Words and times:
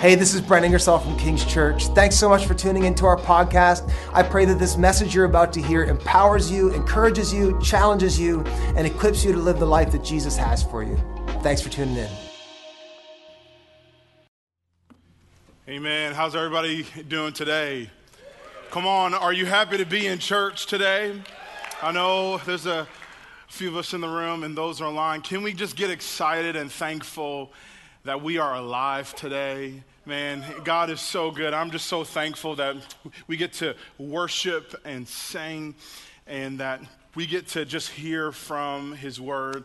Hey, 0.00 0.14
this 0.14 0.32
is 0.32 0.40
Brent 0.40 0.64
Ingersoll 0.64 0.98
from 0.98 1.14
King's 1.18 1.44
Church. 1.44 1.88
Thanks 1.88 2.16
so 2.16 2.26
much 2.26 2.46
for 2.46 2.54
tuning 2.54 2.84
into 2.84 3.04
our 3.04 3.18
podcast. 3.18 3.92
I 4.14 4.22
pray 4.22 4.46
that 4.46 4.58
this 4.58 4.78
message 4.78 5.14
you're 5.14 5.26
about 5.26 5.52
to 5.52 5.60
hear 5.60 5.84
empowers 5.84 6.50
you, 6.50 6.72
encourages 6.72 7.34
you, 7.34 7.60
challenges 7.60 8.18
you, 8.18 8.40
and 8.76 8.86
equips 8.86 9.22
you 9.22 9.32
to 9.32 9.38
live 9.38 9.58
the 9.58 9.66
life 9.66 9.92
that 9.92 10.02
Jesus 10.02 10.38
has 10.38 10.62
for 10.62 10.82
you. 10.82 10.96
Thanks 11.42 11.60
for 11.60 11.68
tuning 11.68 11.98
in. 11.98 12.08
Amen. 15.68 16.14
How's 16.14 16.34
everybody 16.34 16.86
doing 17.06 17.34
today? 17.34 17.90
Come 18.70 18.86
on, 18.86 19.12
are 19.12 19.34
you 19.34 19.44
happy 19.44 19.76
to 19.76 19.84
be 19.84 20.06
in 20.06 20.18
church 20.18 20.64
today? 20.64 21.20
I 21.82 21.92
know 21.92 22.38
there's 22.38 22.64
a 22.64 22.88
few 23.48 23.68
of 23.68 23.76
us 23.76 23.92
in 23.92 24.00
the 24.00 24.08
room 24.08 24.44
and 24.44 24.56
those 24.56 24.80
are 24.80 24.86
online. 24.86 25.20
Can 25.20 25.42
we 25.42 25.52
just 25.52 25.76
get 25.76 25.90
excited 25.90 26.56
and 26.56 26.72
thankful 26.72 27.52
that 28.04 28.22
we 28.22 28.38
are 28.38 28.54
alive 28.54 29.14
today? 29.14 29.82
Man, 30.06 30.42
God 30.64 30.88
is 30.88 30.98
so 30.98 31.30
good. 31.30 31.52
I'm 31.52 31.70
just 31.70 31.84
so 31.84 32.04
thankful 32.04 32.56
that 32.56 32.76
we 33.26 33.36
get 33.36 33.52
to 33.54 33.74
worship 33.98 34.74
and 34.86 35.06
sing 35.06 35.74
and 36.26 36.58
that 36.60 36.80
we 37.14 37.26
get 37.26 37.48
to 37.48 37.66
just 37.66 37.90
hear 37.90 38.32
from 38.32 38.94
His 38.94 39.20
Word. 39.20 39.64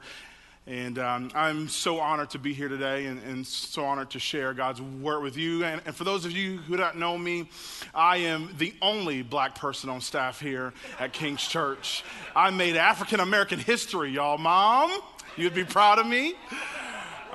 And 0.68 1.00
um, 1.00 1.32
I'm 1.34 1.70
so 1.70 2.02
honored 2.02 2.32
to 2.32 2.40
be 2.40 2.54
here 2.54 2.68
today 2.68 3.06
and, 3.06 3.24
and, 3.24 3.48
so 3.48 3.86
honored 3.86 4.10
to 4.10 4.20
share 4.20 4.54
God's 4.54 4.82
word 4.82 5.22
with 5.22 5.38
you. 5.38 5.64
And, 5.64 5.80
and, 5.86 5.96
for 5.96 6.04
those 6.04 6.26
of 6.26 6.32
you 6.32 6.58
who 6.58 6.76
don't 6.76 6.98
know 6.98 7.18
me, 7.18 7.48
I 7.94 8.18
am 8.18 8.50
the 8.58 8.74
only 8.82 9.22
black 9.22 9.56
person 9.56 9.90
on 9.90 10.02
staff 10.02 10.42
here 10.42 10.74
at 11.00 11.14
King's 11.14 11.48
Church. 11.48 12.04
I 12.36 12.50
made 12.50 12.76
African 12.76 13.20
American 13.20 13.60
history, 13.60 14.10
y'all. 14.10 14.40
Mom, 14.40 14.92
you'd 15.38 15.54
be 15.54 15.64
proud 15.64 16.00
of 16.00 16.08
me. 16.08 16.34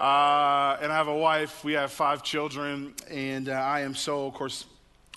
Uh, 0.01 0.79
and 0.81 0.91
I 0.91 0.97
have 0.97 1.09
a 1.09 1.17
wife. 1.17 1.63
We 1.63 1.75
have 1.75 1.93
five 1.93 2.23
children. 2.23 2.95
And 3.11 3.51
uh, 3.51 3.53
I 3.53 3.81
am 3.81 3.95
so, 3.95 4.27
of 4.27 4.33
course, 4.33 4.65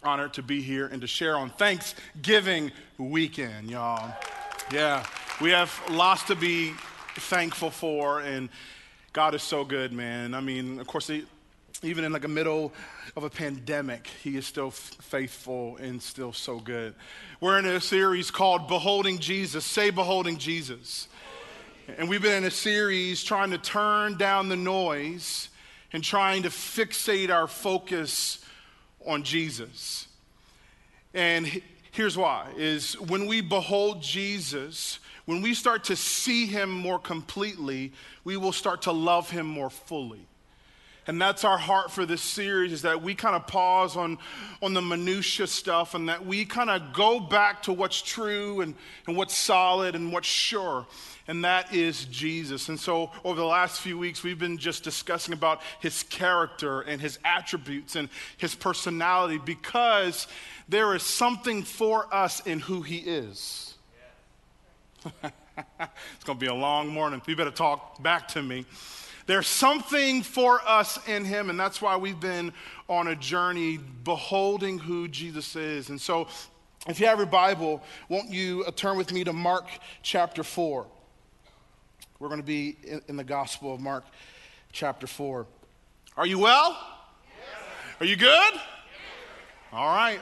honored 0.04 0.34
to 0.34 0.44
be 0.44 0.62
here 0.62 0.88
and 0.88 1.00
to 1.00 1.08
share 1.08 1.38
on 1.38 1.50
Thanksgiving 1.52 2.70
weekend, 2.98 3.72
y'all. 3.72 4.14
Yeah, 4.74 5.06
we 5.40 5.52
have 5.52 5.74
lots 5.90 6.24
to 6.24 6.36
be 6.36 6.74
thankful 7.16 7.70
for. 7.70 8.20
And 8.20 8.50
God 9.14 9.34
is 9.36 9.42
so 9.42 9.64
good, 9.64 9.94
man. 9.94 10.34
I 10.34 10.42
mean, 10.42 10.82
of 10.82 10.88
course, 10.88 11.10
even 11.82 12.04
in 12.04 12.12
like 12.12 12.24
the 12.24 12.28
middle 12.28 12.74
of 13.16 13.24
a 13.24 13.30
pandemic, 13.30 14.08
He 14.22 14.36
is 14.36 14.46
still 14.46 14.68
f- 14.68 14.98
faithful 15.00 15.78
and 15.78 16.02
still 16.02 16.34
so 16.34 16.60
good. 16.60 16.94
We're 17.40 17.58
in 17.58 17.66
a 17.66 17.80
series 17.80 18.32
called 18.32 18.68
Beholding 18.68 19.20
Jesus. 19.20 19.64
Say, 19.64 19.92
Beholding 19.92 20.38
Jesus. 20.38 21.08
And 21.88 22.08
we've 22.08 22.22
been 22.22 22.38
in 22.38 22.46
a 22.46 22.52
series 22.52 23.24
trying 23.24 23.52
to 23.52 23.58
turn 23.58 24.18
down 24.18 24.48
the 24.48 24.56
noise 24.56 25.50
and 25.92 26.02
trying 26.02 26.44
to 26.44 26.50
fixate 26.50 27.30
our 27.30 27.46
focus 27.46 28.44
on 29.06 29.24
Jesus. 29.24 30.08
And 31.14 31.62
here's 31.92 32.18
why 32.18 32.48
is 32.56 33.00
when 33.00 33.28
we 33.28 33.42
behold 33.42 34.02
Jesus, 34.02 35.00
when 35.26 35.42
we 35.42 35.54
start 35.54 35.84
to 35.86 35.98
see 35.98 36.46
him 36.46 36.72
more 36.72 37.00
completely, 37.00 37.92
we 38.24 38.38
will 38.38 38.54
start 38.54 38.84
to 38.84 38.94
love 38.94 39.30
him 39.30 39.46
more 39.46 39.70
fully. 39.70 40.26
And 41.06 41.22
that's 41.22 41.44
our 41.44 41.58
heart 41.58 41.92
for 41.92 42.06
this 42.06 42.22
series 42.22 42.72
is 42.72 42.84
that 42.84 43.02
we 43.02 43.14
kind 43.14 43.36
of 43.36 43.46
pause 43.46 43.98
on, 43.98 44.18
on 44.62 44.74
the 44.74 44.82
minutia 44.82 45.48
stuff 45.48 45.96
and 45.96 46.08
that 46.08 46.26
we 46.26 46.46
kind 46.46 46.70
of 46.70 46.94
go 46.94 47.20
back 47.20 47.64
to 47.64 47.74
what's 47.74 48.02
true 48.02 48.62
and, 48.62 48.74
and 49.08 49.18
what's 49.18 49.36
solid 49.36 49.96
and 49.96 50.14
what's 50.14 50.28
sure. 50.28 50.86
And 51.28 51.44
that 51.44 51.74
is 51.74 52.06
Jesus. 52.06 52.70
And 52.70 52.80
so 52.80 53.12
over 53.24 53.40
the 53.40 53.46
last 53.46 53.82
few 53.82 53.98
weeks, 53.98 54.24
we've 54.24 54.40
been 54.40 54.58
just 54.58 54.84
discussing 54.84 55.34
about 55.34 55.62
his 55.82 56.04
character 56.04 56.82
and 56.82 57.02
his 57.02 57.20
attributes 57.26 57.96
and 57.96 58.08
his 58.38 58.56
personality 58.56 59.40
because 59.44 60.28
there 60.70 60.96
is 60.96 61.04
something 61.04 61.64
for 61.64 62.14
us 62.14 62.40
in 62.46 62.60
who 62.60 62.82
he 62.82 62.98
is. 62.98 63.74
it's 65.24 66.24
going 66.24 66.40
to 66.40 66.46
be 66.46 66.48
a 66.48 66.54
long 66.54 66.88
morning. 66.88 67.22
You 67.28 67.36
better 67.36 67.52
talk 67.52 68.02
back 68.02 68.30
to 68.30 68.42
me. 68.42 68.66
There's 69.26 69.48
something 69.48 70.22
for 70.22 70.60
us 70.68 71.00
in 71.08 71.24
him, 71.24 71.50
and 71.50 71.60
that's 71.60 71.82
why 71.82 71.96
we've 71.96 72.20
been 72.20 72.52
on 72.90 73.08
a 73.08 73.16
journey 73.16 73.80
beholding 74.04 74.80
who 74.80 75.08
Jesus 75.08 75.56
is. 75.56 75.90
And 75.90 76.00
so, 76.00 76.28
if 76.88 77.00
you 77.00 77.06
have 77.06 77.20
your 77.20 77.28
Bible, 77.28 77.82
won't 78.10 78.30
you 78.30 78.66
uh, 78.68 78.72
turn 78.72 78.98
with 78.98 79.14
me 79.14 79.24
to 79.24 79.32
Mark 79.32 79.68
chapter 80.02 80.44
4? 80.44 80.86
We're 82.20 82.28
going 82.28 82.42
to 82.42 82.46
be 82.46 82.76
in, 82.84 83.02
in 83.08 83.16
the 83.16 83.24
Gospel 83.24 83.74
of 83.74 83.80
Mark 83.80 84.04
chapter 84.74 85.08
4. 85.08 85.46
Are 86.18 86.28
you 86.28 86.40
well? 86.40 86.78
Yes. 87.26 87.64
Are 88.02 88.06
you 88.06 88.18
good? 88.18 88.54
Yes. 88.54 88.62
All 89.72 89.96
right. 89.96 90.20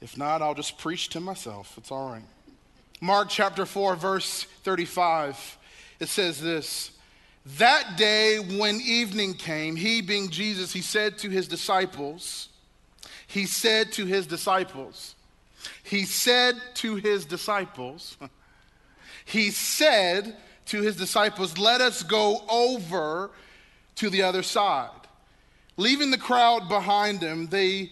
If 0.00 0.16
not, 0.16 0.40
I'll 0.42 0.54
just 0.54 0.78
preach 0.78 1.08
to 1.10 1.20
myself. 1.20 1.74
It's 1.76 1.90
all 1.90 2.10
right. 2.10 2.22
Mark 3.00 3.28
chapter 3.28 3.66
4, 3.66 3.96
verse 3.96 4.44
35. 4.62 5.58
It 5.98 6.08
says 6.08 6.40
this 6.40 6.92
that 7.46 7.96
day, 7.96 8.38
when 8.38 8.80
evening 8.80 9.34
came, 9.34 9.76
he 9.76 10.02
being 10.02 10.28
Jesus, 10.28 10.72
he 10.72 10.82
said 10.82 11.18
to 11.18 11.30
his 11.30 11.48
disciples, 11.48 12.48
he 13.26 13.46
said 13.46 13.92
to 13.92 14.06
his 14.06 14.26
disciples, 14.26 15.14
he 15.82 16.04
said 16.04 16.56
to 16.74 16.96
his 16.96 17.24
disciples, 17.24 18.16
he 19.24 19.50
said 19.50 20.36
to 20.66 20.82
his 20.82 20.96
disciples, 20.96 21.58
Let 21.58 21.80
us 21.80 22.02
go 22.02 22.42
over 22.48 23.30
to 23.96 24.10
the 24.10 24.22
other 24.22 24.42
side. 24.42 24.90
Leaving 25.76 26.10
the 26.10 26.18
crowd 26.18 26.68
behind 26.68 27.22
him, 27.22 27.46
they 27.46 27.90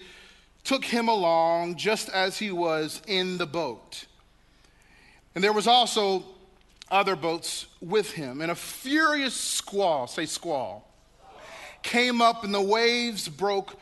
took 0.65 0.85
him 0.85 1.09
along 1.09 1.77
just 1.77 2.09
as 2.09 2.39
he 2.39 2.51
was 2.51 3.01
in 3.07 3.39
the 3.39 3.47
boat. 3.47 4.07
And 5.35 5.45
there 5.45 5.53
was 5.53 5.67
also 5.67 6.25
other 6.91 7.17
boats 7.17 7.67
with 7.81 8.13
him. 8.13 8.41
And 8.41 8.51
a 8.51 8.55
furious 8.55 9.35
squall, 9.35 10.07
say 10.07 10.27
squall, 10.27 10.93
came 11.83 12.21
up 12.21 12.45
and 12.45 12.55
the 12.55 12.61
waves 12.61 13.29
broke 13.29 13.79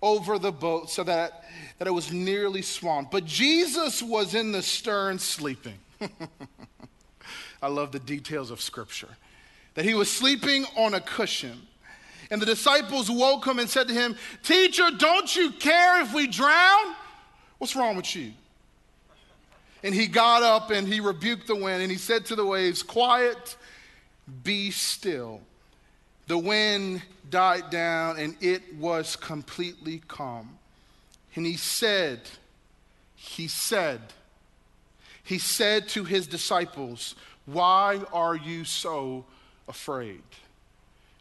over 0.00 0.38
the 0.38 0.52
boat 0.52 0.90
so 0.90 1.02
that, 1.04 1.44
that 1.78 1.88
it 1.88 1.92
was 1.92 2.12
nearly 2.12 2.62
swamped. 2.62 3.10
But 3.10 3.24
Jesus 3.24 4.02
was 4.02 4.34
in 4.34 4.52
the 4.52 4.62
stern 4.62 5.18
sleeping. 5.18 5.78
I 7.62 7.68
love 7.68 7.92
the 7.92 7.98
details 7.98 8.50
of 8.50 8.60
Scripture. 8.60 9.08
That 9.74 9.84
he 9.84 9.94
was 9.94 10.10
sleeping 10.10 10.64
on 10.76 10.94
a 10.94 11.00
cushion. 11.00 11.60
And 12.30 12.42
the 12.42 12.46
disciples 12.46 13.10
woke 13.10 13.46
him 13.46 13.58
and 13.58 13.68
said 13.68 13.88
to 13.88 13.94
him, 13.94 14.16
Teacher, 14.42 14.90
don't 14.96 15.34
you 15.34 15.50
care 15.52 16.02
if 16.02 16.12
we 16.12 16.26
drown? 16.26 16.94
What's 17.58 17.74
wrong 17.74 17.96
with 17.96 18.14
you? 18.14 18.32
And 19.82 19.94
he 19.94 20.06
got 20.06 20.42
up 20.42 20.70
and 20.70 20.88
he 20.88 21.00
rebuked 21.00 21.46
the 21.46 21.54
wind 21.54 21.82
and 21.82 21.90
he 21.90 21.98
said 21.98 22.26
to 22.26 22.36
the 22.36 22.44
waves, 22.44 22.82
Quiet, 22.82 23.56
be 24.42 24.70
still. 24.70 25.40
The 26.26 26.38
wind 26.38 27.02
died 27.30 27.70
down 27.70 28.18
and 28.18 28.36
it 28.40 28.74
was 28.74 29.16
completely 29.16 30.02
calm. 30.08 30.58
And 31.34 31.46
he 31.46 31.56
said, 31.56 32.20
He 33.14 33.48
said, 33.48 34.00
He 35.22 35.38
said 35.38 35.88
to 35.90 36.04
his 36.04 36.26
disciples, 36.26 37.14
Why 37.46 38.02
are 38.12 38.36
you 38.36 38.64
so 38.64 39.24
afraid? 39.68 40.22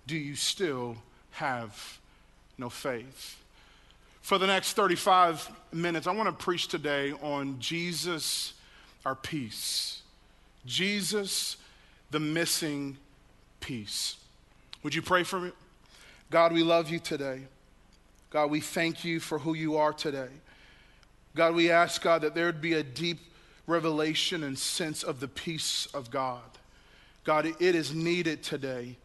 Do 0.08 0.18
you 0.18 0.36
still 0.36 0.98
have 1.32 2.00
no 2.58 2.70
faith? 2.70 3.38
For 4.28 4.38
the 4.38 4.46
next 4.46 4.74
35 4.74 5.50
minutes, 5.72 6.06
I 6.06 6.12
want 6.12 6.28
to 6.28 6.34
preach 6.44 6.68
today 6.68 7.14
on 7.22 7.62
Jesus, 7.62 8.56
our 9.06 9.16
peace. 9.16 10.02
Jesus, 10.66 11.56
the 12.12 12.20
missing 12.20 12.98
piece. 13.62 14.18
Would 14.84 14.94
you 14.94 15.02
pray 15.02 15.24
for 15.24 15.40
me? 15.40 15.52
God, 16.30 16.52
we 16.52 16.62
love 16.62 16.90
you 16.90 17.00
today. 17.00 17.44
God, 18.30 18.52
we 18.52 18.60
thank 18.60 19.06
you 19.06 19.22
for 19.22 19.40
who 19.40 19.54
you 19.54 19.78
are 19.78 19.94
today. 19.94 20.28
God, 21.34 21.56
we 21.56 21.72
ask, 21.72 22.02
God, 22.02 22.22
that 22.24 22.36
there 22.36 22.48
would 22.48 22.60
be 22.60 22.74
a 22.74 22.84
deep 22.84 23.20
revelation 23.66 24.44
and 24.44 24.60
sense 24.60 25.04
of 25.04 25.22
the 25.22 25.30
peace 25.30 25.88
of 25.94 26.12
God. 26.12 26.42
God, 27.24 27.46
it 27.46 27.62
is 27.62 27.94
needed 27.96 28.44
today 28.44 28.98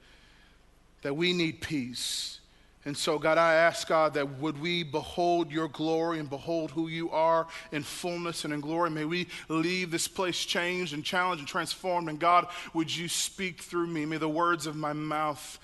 that 1.02 1.14
we 1.14 1.32
need 1.32 1.61
peace. 1.61 2.41
And 2.84 2.96
so, 2.96 3.17
God, 3.17 3.38
I 3.38 3.55
ask, 3.55 3.87
God, 3.87 4.14
that 4.14 4.40
would 4.40 4.61
we 4.61 4.82
behold 4.82 5.52
your 5.52 5.69
glory 5.69 6.19
and 6.19 6.29
behold 6.29 6.73
who 6.73 6.88
you 6.88 7.11
are 7.11 7.46
in 7.70 7.84
fullness 7.84 8.44
and 8.44 8.52
in 8.52 8.61
glory. 8.61 8.90
May 8.90 9.05
we 9.05 9.29
leave 9.49 9.93
this 9.93 10.08
place 10.08 10.44
changed 10.44 10.93
and 10.93 11.05
challenged 11.05 11.40
and 11.40 11.49
transformed. 11.49 12.08
And 12.08 12.19
God, 12.19 12.49
would 12.75 12.94
you 12.94 13.06
speak 13.06 13.62
through 13.62 13.87
me? 13.87 14.05
May 14.05 14.17
the 14.17 14.29
words 14.29 14.67
of 14.67 14.75
my 14.75 14.93
mouth 14.93 15.61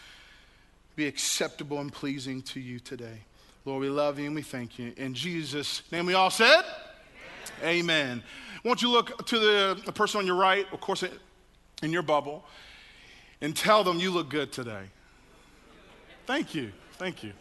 be 0.94 1.06
acceptable 1.08 1.80
and 1.80 1.92
pleasing 1.92 2.40
to 2.42 2.60
you 2.60 2.78
today. 2.78 3.18
Lord, 3.64 3.80
we 3.80 3.88
love 3.88 4.20
you 4.20 4.26
and 4.26 4.34
we 4.34 4.42
thank 4.42 4.78
you. 4.78 4.92
In 4.96 5.12
Jesus' 5.12 5.82
name, 5.90 6.06
we 6.06 6.14
all 6.14 6.30
said, 6.30 6.62
Amen. 7.62 7.80
Amen. 7.80 8.22
Won't 8.64 8.80
you 8.80 8.90
look 8.90 9.26
to 9.26 9.38
the, 9.38 9.80
the 9.84 9.92
person 9.92 10.20
on 10.20 10.26
your 10.26 10.36
right, 10.36 10.66
of 10.72 10.80
course, 10.80 11.04
in 11.82 11.92
your 11.92 12.02
bubble, 12.02 12.44
and 13.40 13.56
tell 13.56 13.82
them 13.82 13.98
you 13.98 14.10
look 14.10 14.28
good 14.28 14.52
today? 14.52 14.84
Thank 16.26 16.54
you. 16.54 16.72
Thank 16.98 17.22
you. 17.22 17.32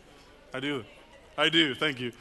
I 0.53 0.59
do. 0.59 0.85
I 1.35 1.49
do. 1.49 1.73
Thank 1.73 1.99
you. 1.99 2.11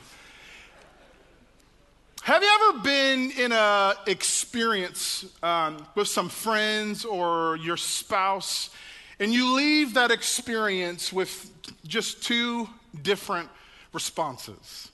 Have 2.22 2.42
you 2.42 2.48
ever 2.48 2.78
been 2.80 3.30
in 3.32 3.52
a 3.52 3.94
experience 4.06 5.26
um, 5.42 5.86
with 5.94 6.08
some 6.08 6.30
friends 6.30 7.04
or 7.04 7.56
your 7.58 7.76
spouse, 7.76 8.70
and 9.20 9.32
you 9.32 9.54
leave 9.54 9.94
that 9.94 10.10
experience 10.10 11.12
with 11.12 11.50
just 11.86 12.22
two 12.22 12.68
different 13.02 13.50
responses? 13.92 14.90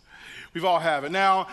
We've 0.52 0.64
all 0.64 0.80
have 0.80 1.04
it. 1.04 1.12
Now, 1.12 1.46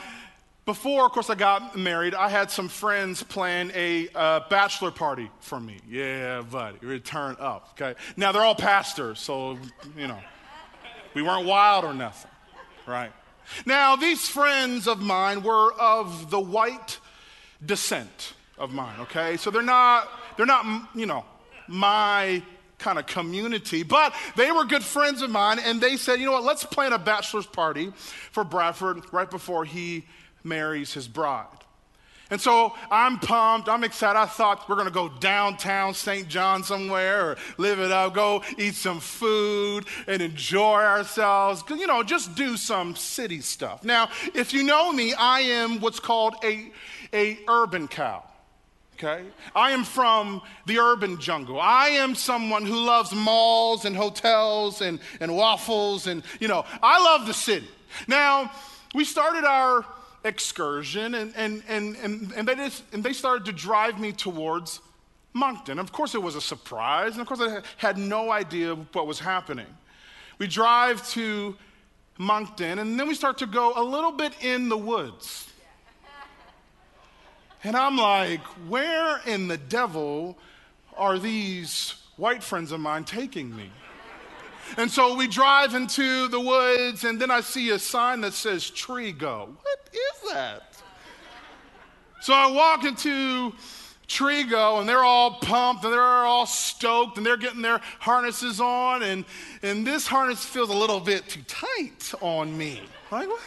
before, 0.65 1.05
of 1.05 1.11
course, 1.11 1.29
I 1.29 1.35
got 1.35 1.77
married, 1.77 2.13
I 2.13 2.29
had 2.29 2.51
some 2.51 2.67
friends 2.67 3.23
plan 3.23 3.71
a 3.75 4.07
bachelor 4.49 4.91
party 4.91 5.29
for 5.39 5.59
me. 5.59 5.77
Yeah, 5.87 6.41
buddy, 6.41 6.79
return 6.81 7.37
up. 7.39 7.79
Okay. 7.79 7.97
Now 8.17 8.31
they're 8.31 8.43
all 8.43 8.55
pastors, 8.55 9.19
so 9.19 9.57
you 9.95 10.07
know, 10.07 10.19
we 11.19 11.27
weren't 11.27 11.45
wild 11.45 11.83
or 11.83 11.93
nothing, 11.93 12.31
right? 12.87 13.11
Now, 13.65 13.97
these 13.97 14.29
friends 14.29 14.87
of 14.87 15.01
mine 15.01 15.43
were 15.43 15.73
of 15.73 16.31
the 16.31 16.39
white 16.39 16.99
descent 17.65 18.35
of 18.57 18.71
mine, 18.71 19.01
okay? 19.01 19.35
So 19.35 19.51
they're 19.51 19.61
not, 19.61 20.09
they're 20.37 20.45
not, 20.45 20.65
you 20.95 21.05
know, 21.05 21.25
my 21.67 22.41
kind 22.77 22.97
of 22.97 23.05
community, 23.05 23.83
but 23.83 24.15
they 24.37 24.49
were 24.49 24.63
good 24.63 24.83
friends 24.83 25.21
of 25.21 25.29
mine, 25.29 25.59
and 25.59 25.81
they 25.81 25.97
said, 25.97 26.21
you 26.21 26.25
know 26.25 26.31
what, 26.31 26.45
let's 26.45 26.63
plan 26.63 26.93
a 26.93 26.97
bachelor's 26.97 27.45
party 27.45 27.91
for 28.31 28.45
Bradford 28.45 29.01
right 29.11 29.29
before 29.29 29.65
he 29.65 30.05
marries 30.45 30.93
his 30.93 31.05
bride. 31.05 31.47
And 32.29 32.39
so 32.39 32.75
I'm 32.91 33.17
pumped. 33.19 33.69
I'm 33.69 33.83
excited. 33.83 34.19
I 34.19 34.25
thought 34.25 34.69
we're 34.69 34.75
to 34.83 34.91
go 34.91 35.09
downtown 35.09 35.93
St. 35.93 36.27
John 36.27 36.63
somewhere 36.63 37.31
or 37.31 37.37
live 37.57 37.79
it 37.79 37.91
up, 37.91 38.13
go 38.13 38.43
eat 38.57 38.75
some 38.75 38.99
food 38.99 39.85
and 40.07 40.21
enjoy 40.21 40.81
ourselves. 40.81 41.63
You 41.69 41.87
know, 41.87 42.03
just 42.03 42.35
do 42.35 42.55
some 42.55 42.95
city 42.95 43.41
stuff. 43.41 43.83
Now, 43.83 44.09
if 44.35 44.53
you 44.53 44.63
know 44.63 44.91
me, 44.91 45.13
I 45.13 45.41
am 45.41 45.79
what's 45.79 45.99
called 45.99 46.35
a, 46.43 46.71
a 47.13 47.39
urban 47.47 47.87
cow. 47.87 48.23
Okay? 48.95 49.23
I 49.55 49.71
am 49.71 49.85
from 49.85 50.41
the 50.65 50.79
urban 50.79 51.19
jungle. 51.19 51.59
I 51.59 51.89
am 51.89 52.15
someone 52.15 52.65
who 52.65 52.75
loves 52.75 53.13
malls 53.13 53.85
and 53.85 53.95
hotels 53.95 54.81
and, 54.81 54.99
and 55.21 55.35
waffles 55.35 56.05
and, 56.05 56.21
you 56.39 56.47
know, 56.49 56.65
I 56.83 57.01
love 57.01 57.25
the 57.25 57.33
city. 57.33 57.69
Now, 58.07 58.51
we 58.93 59.05
started 59.05 59.45
our 59.45 59.85
excursion, 60.23 61.15
and, 61.15 61.33
and, 61.35 61.63
and, 61.67 61.95
and, 61.97 62.33
and, 62.33 62.47
they 62.47 62.55
just, 62.55 62.83
and 62.93 63.03
they 63.03 63.13
started 63.13 63.45
to 63.45 63.51
drive 63.51 63.99
me 63.99 64.11
towards 64.11 64.81
Moncton. 65.33 65.79
Of 65.79 65.91
course, 65.91 66.15
it 66.15 66.21
was 66.21 66.35
a 66.35 66.41
surprise, 66.41 67.13
and 67.13 67.21
of 67.21 67.27
course, 67.27 67.41
I 67.41 67.61
had 67.77 67.97
no 67.97 68.31
idea 68.31 68.75
what 68.75 69.07
was 69.07 69.19
happening. 69.19 69.67
We 70.37 70.47
drive 70.47 71.07
to 71.11 71.55
Moncton, 72.17 72.79
and 72.79 72.99
then 72.99 73.07
we 73.07 73.15
start 73.15 73.37
to 73.39 73.45
go 73.45 73.73
a 73.75 73.83
little 73.83 74.11
bit 74.11 74.33
in 74.41 74.69
the 74.69 74.77
woods. 74.77 75.47
And 77.63 77.75
I'm 77.75 77.97
like, 77.97 78.41
where 78.67 79.19
in 79.25 79.47
the 79.47 79.57
devil 79.57 80.37
are 80.97 81.19
these 81.19 81.95
white 82.15 82.43
friends 82.43 82.71
of 82.71 82.79
mine 82.79 83.03
taking 83.03 83.55
me? 83.55 83.69
And 84.77 84.89
so 84.89 85.15
we 85.15 85.27
drive 85.27 85.75
into 85.75 86.27
the 86.27 86.39
woods, 86.39 87.03
and 87.03 87.19
then 87.19 87.31
I 87.31 87.41
see 87.41 87.71
a 87.71 87.79
sign 87.79 88.21
that 88.21 88.33
says 88.33 88.63
TreeGo. 88.63 89.47
What 89.47 89.89
is 89.93 90.31
that? 90.31 90.81
So 92.21 92.33
I 92.33 92.51
walk 92.51 92.83
into 92.83 93.53
TreeGo, 94.07 94.79
and 94.79 94.89
they're 94.89 95.03
all 95.03 95.35
pumped, 95.35 95.83
and 95.83 95.93
they're 95.93 96.01
all 96.01 96.45
stoked, 96.45 97.17
and 97.17 97.25
they're 97.25 97.37
getting 97.37 97.61
their 97.61 97.79
harnesses 97.99 98.59
on, 98.59 99.03
and, 99.03 99.25
and 99.63 99.85
this 99.85 100.07
harness 100.07 100.43
feels 100.43 100.69
a 100.69 100.73
little 100.73 100.99
bit 100.99 101.27
too 101.29 101.41
tight 101.47 102.13
on 102.21 102.57
me. 102.57 102.81
Like, 103.11 103.27
what? 103.27 103.41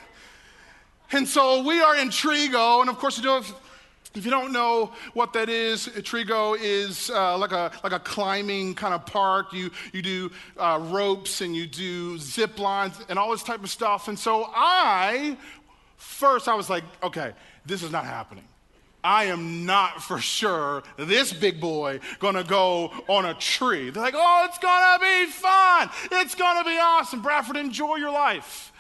And 1.13 1.29
so 1.29 1.63
we 1.63 1.81
are 1.81 1.97
in 1.97 2.09
TreeGo, 2.09 2.81
and 2.81 2.89
of 2.89 2.99
course, 2.99 3.19
you 3.19 3.25
know, 3.25 3.39
if 3.39 3.53
you 4.25 4.31
don't 4.31 4.53
know 4.53 4.93
what 5.15 5.33
that 5.33 5.49
is, 5.49 5.89
TreeGo 5.89 6.59
is 6.61 7.11
uh, 7.11 7.37
like, 7.39 7.53
a, 7.53 7.73
like 7.83 7.93
a 7.93 7.99
climbing 7.99 8.75
kind 8.75 8.95
of 8.95 9.07
park. 9.07 9.53
You, 9.53 9.71
you 9.93 10.03
do 10.03 10.31
uh, 10.59 10.79
ropes 10.91 11.41
and 11.41 11.57
you 11.57 11.67
do 11.67 12.19
zip 12.19 12.59
lines 12.59 12.99
and 13.09 13.19
all 13.19 13.31
this 13.31 13.43
type 13.43 13.63
of 13.63 13.71
stuff. 13.71 14.09
And 14.09 14.19
so 14.19 14.51
I, 14.55 15.37
first, 15.97 16.49
I 16.49 16.55
was 16.55 16.69
like, 16.69 16.85
okay, 17.03 17.33
this 17.65 17.83
is 17.83 17.91
not 17.91 18.05
happening. 18.05 18.45
I 19.05 19.25
am 19.25 19.67
not 19.67 20.03
for 20.03 20.19
sure 20.19 20.85
this 20.97 21.33
big 21.33 21.61
boy 21.61 21.99
gonna 22.21 22.45
go 22.45 22.93
on 23.09 23.25
a 23.25 23.35
tree. 23.35 23.91
They're 23.91 24.03
like, 24.03 24.15
oh, 24.17 24.47
it's 24.49 24.59
gonna 24.59 24.99
be 25.01 25.31
fun. 25.33 25.91
It's 26.13 26.37
gonna 26.37 26.65
be 26.65 26.79
awesome. 26.79 27.21
Bradford, 27.21 27.57
enjoy 27.57 27.97
your 27.97 28.13
life. 28.13 28.72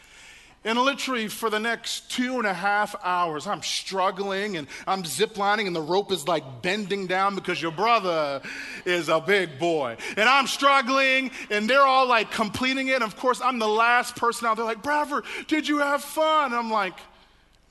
And 0.64 0.78
literally 0.78 1.26
for 1.26 1.50
the 1.50 1.58
next 1.58 2.08
two 2.08 2.36
and 2.38 2.46
a 2.46 2.54
half 2.54 2.94
hours, 3.02 3.48
I'm 3.48 3.62
struggling 3.62 4.56
and 4.56 4.68
I'm 4.86 5.02
ziplining, 5.02 5.66
and 5.66 5.74
the 5.74 5.82
rope 5.82 6.12
is 6.12 6.28
like 6.28 6.62
bending 6.62 7.08
down 7.08 7.34
because 7.34 7.60
your 7.60 7.72
brother 7.72 8.40
is 8.84 9.08
a 9.08 9.20
big 9.20 9.58
boy. 9.58 9.96
And 10.16 10.28
I'm 10.28 10.46
struggling, 10.46 11.32
and 11.50 11.68
they're 11.68 11.82
all 11.82 12.06
like 12.06 12.30
completing 12.30 12.88
it. 12.88 12.94
And 12.94 13.02
of 13.02 13.16
course, 13.16 13.40
I'm 13.40 13.58
the 13.58 13.66
last 13.66 14.14
person 14.14 14.46
out 14.46 14.56
there, 14.56 14.64
like, 14.64 14.84
Bradford, 14.84 15.24
did 15.48 15.66
you 15.66 15.78
have 15.78 16.04
fun? 16.04 16.52
And 16.52 16.54
I'm 16.54 16.70
like, 16.70 16.94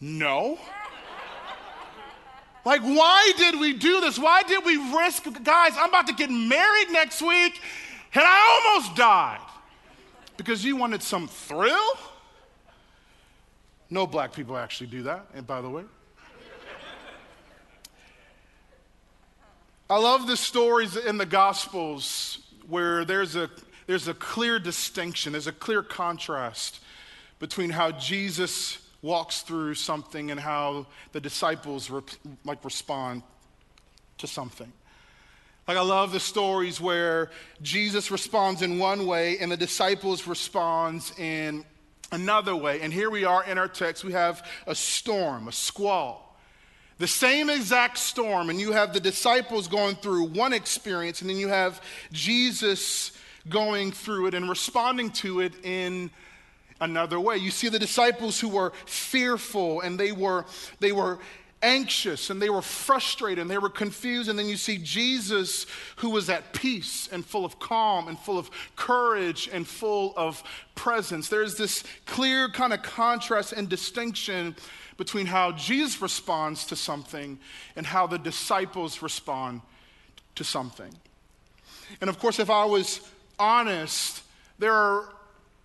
no. 0.01 0.59
like, 2.65 2.81
why 2.81 3.31
did 3.37 3.57
we 3.57 3.71
do 3.71 4.01
this? 4.01 4.19
Why 4.19 4.43
did 4.43 4.65
we 4.65 4.75
risk, 4.97 5.23
guys? 5.43 5.71
I'm 5.77 5.89
about 5.89 6.07
to 6.07 6.13
get 6.13 6.29
married 6.29 6.91
next 6.91 7.21
week, 7.21 7.61
and 8.13 8.23
I 8.25 8.61
almost 8.65 8.97
died 8.97 9.39
because 10.35 10.65
you 10.65 10.75
wanted 10.75 11.01
some 11.01 11.29
thrill? 11.29 11.93
No 13.91 14.07
black 14.07 14.31
people 14.31 14.57
actually 14.57 14.87
do 14.87 15.03
that, 15.03 15.25
and 15.35 15.45
by 15.45 15.61
the 15.61 15.69
way. 15.69 15.83
I 19.89 19.97
love 19.97 20.25
the 20.25 20.37
stories 20.37 20.95
in 20.95 21.17
the 21.17 21.25
Gospels 21.25 22.39
where 22.69 23.03
there's 23.03 23.35
a, 23.35 23.49
there's 23.87 24.07
a 24.07 24.13
clear 24.13 24.57
distinction, 24.57 25.33
there's 25.33 25.47
a 25.47 25.51
clear 25.51 25.83
contrast 25.83 26.79
between 27.39 27.69
how 27.69 27.91
Jesus 27.91 28.77
walks 29.01 29.41
through 29.41 29.73
something 29.73 30.31
and 30.31 30.39
how 30.39 30.85
the 31.11 31.19
disciples 31.19 31.91
like 32.45 32.63
respond 32.63 33.23
to 34.19 34.27
something. 34.27 34.71
Like 35.67 35.75
I 35.75 35.81
love 35.81 36.13
the 36.13 36.19
stories 36.21 36.79
where 36.79 37.29
Jesus 37.61 38.09
responds 38.09 38.61
in 38.61 38.79
one 38.79 39.05
way 39.05 39.39
and 39.39 39.51
the 39.51 39.57
disciples 39.57 40.27
responds 40.27 41.11
in 41.19 41.65
another 42.11 42.55
way. 42.55 42.81
And 42.81 42.91
here 42.93 43.09
we 43.09 43.23
are 43.23 43.43
in 43.43 43.57
our 43.57 43.67
text. 43.67 44.03
We 44.03 44.13
have 44.13 44.45
a 44.67 44.75
storm, 44.75 45.47
a 45.47 45.51
squall. 45.51 46.37
The 46.97 47.07
same 47.07 47.49
exact 47.49 47.97
storm, 47.97 48.49
and 48.49 48.59
you 48.59 48.73
have 48.73 48.93
the 48.93 48.99
disciples 48.99 49.67
going 49.67 49.95
through 49.95 50.25
one 50.25 50.53
experience, 50.53 51.21
and 51.21 51.29
then 51.29 51.37
you 51.37 51.47
have 51.47 51.81
Jesus 52.11 53.11
going 53.49 53.91
through 53.91 54.27
it 54.27 54.33
and 54.35 54.47
responding 54.47 55.09
to 55.09 55.39
it 55.39 55.53
in 55.65 56.11
another 56.79 57.19
way. 57.19 57.37
You 57.37 57.51
see 57.51 57.69
the 57.69 57.79
disciples 57.79 58.39
who 58.39 58.49
were 58.49 58.73
fearful 58.85 59.81
and 59.81 59.99
they 59.99 60.11
were 60.11 60.45
they 60.79 60.91
were 60.91 61.19
anxious 61.61 62.29
and 62.29 62.41
they 62.41 62.49
were 62.49 62.61
frustrated 62.61 63.39
and 63.39 63.49
they 63.49 63.57
were 63.57 63.69
confused. 63.69 64.29
And 64.29 64.37
then 64.37 64.47
you 64.47 64.57
see 64.57 64.77
Jesus, 64.77 65.65
who 65.97 66.09
was 66.09 66.29
at 66.29 66.53
peace 66.53 67.09
and 67.11 67.25
full 67.25 67.45
of 67.45 67.59
calm 67.59 68.07
and 68.07 68.17
full 68.17 68.37
of 68.37 68.49
courage 68.75 69.49
and 69.51 69.67
full 69.67 70.13
of 70.17 70.43
presence. 70.75 71.29
There's 71.29 71.55
this 71.55 71.83
clear 72.05 72.49
kind 72.49 72.73
of 72.73 72.81
contrast 72.81 73.53
and 73.53 73.69
distinction 73.69 74.55
between 74.97 75.25
how 75.25 75.51
Jesus 75.53 76.01
responds 76.01 76.65
to 76.67 76.75
something 76.75 77.39
and 77.75 77.85
how 77.85 78.07
the 78.07 78.19
disciples 78.19 79.01
respond 79.01 79.61
to 80.35 80.43
something. 80.43 80.93
And 81.99 82.09
of 82.09 82.19
course, 82.19 82.39
if 82.39 82.49
I 82.49 82.65
was 82.65 83.01
honest, 83.39 84.21
there 84.59 84.73
are 84.73 85.09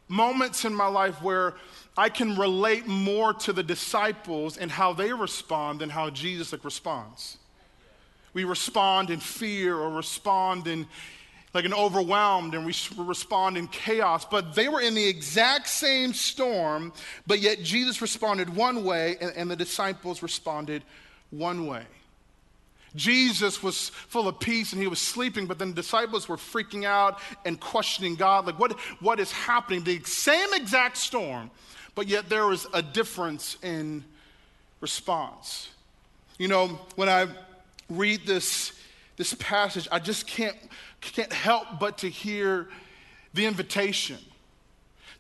moments 0.09 0.65
in 0.65 0.75
my 0.75 0.87
life 0.87 1.23
where 1.23 1.55
I 1.97 2.09
can 2.09 2.37
relate 2.37 2.87
more 2.87 3.33
to 3.33 3.53
the 3.53 3.63
disciples 3.63 4.59
and 4.59 4.71
how 4.71 4.93
they 4.93 5.13
respond 5.13 5.81
than 5.81 5.91
how 5.91 6.11
Jesus 6.11 6.53
like, 6.53 6.65
responds. 6.65 7.39
We 8.35 8.45
respond 8.45 9.09
in 9.09 9.19
fear 9.19 9.77
or 9.77 9.91
respond 9.91 10.67
in 10.67 10.87
like 11.55 11.65
an 11.65 11.73
overwhelmed 11.73 12.55
and 12.55 12.67
we 12.67 12.75
respond 12.99 13.57
in 13.57 13.67
chaos. 13.69 14.27
But 14.27 14.55
they 14.55 14.69
were 14.69 14.83
in 14.83 14.95
the 14.95 15.09
exact 15.09 15.69
same 15.69 16.13
storm, 16.13 16.93
but 17.27 17.41
yet 17.41 17.63
Jesus 17.63 18.03
responded 18.03 18.55
one 18.55 18.85
way 18.85 19.17
and, 19.23 19.33
and 19.35 19.51
the 19.51 19.57
disciples 19.57 20.23
responded 20.23 20.83
one 21.31 21.67
way. 21.67 21.85
Jesus 22.95 23.63
was 23.63 23.89
full 23.89 24.29
of 24.29 24.39
peace 24.39 24.73
and 24.73 24.83
he 24.83 24.89
was 24.89 24.99
sleeping, 24.99 25.47
but 25.47 25.59
then 25.59 25.69
the 25.69 25.75
disciples 25.75 26.29
were 26.29 26.37
freaking 26.37 26.85
out 26.85 27.21
and 27.45 27.59
questioning 27.59 28.17
God, 28.17 28.47
like, 28.47 28.59
what, 28.59 28.73
what 29.01 29.21
is 29.21 29.31
happening? 29.33 29.83
The 29.83 30.03
same 30.05 30.53
exact 30.55 30.97
storm, 30.97 31.51
but 31.97 32.07
yet 32.07 32.29
there 32.29 32.47
was 32.47 32.69
a 32.73 32.83
difference 32.83 33.57
in 33.63 34.05
response. 34.81 35.71
You 36.39 36.47
know, 36.47 36.69
when 36.95 37.09
I 37.09 37.27
read 37.89 38.27
this, 38.27 38.79
this 39.17 39.35
passage, 39.35 39.89
I 39.91 39.99
just 39.99 40.27
can't, 40.29 40.57
can't 41.01 41.33
help 41.33 41.81
but 41.81 41.99
to 41.99 42.09
hear 42.09 42.69
the 43.35 43.47
invitation 43.47 44.19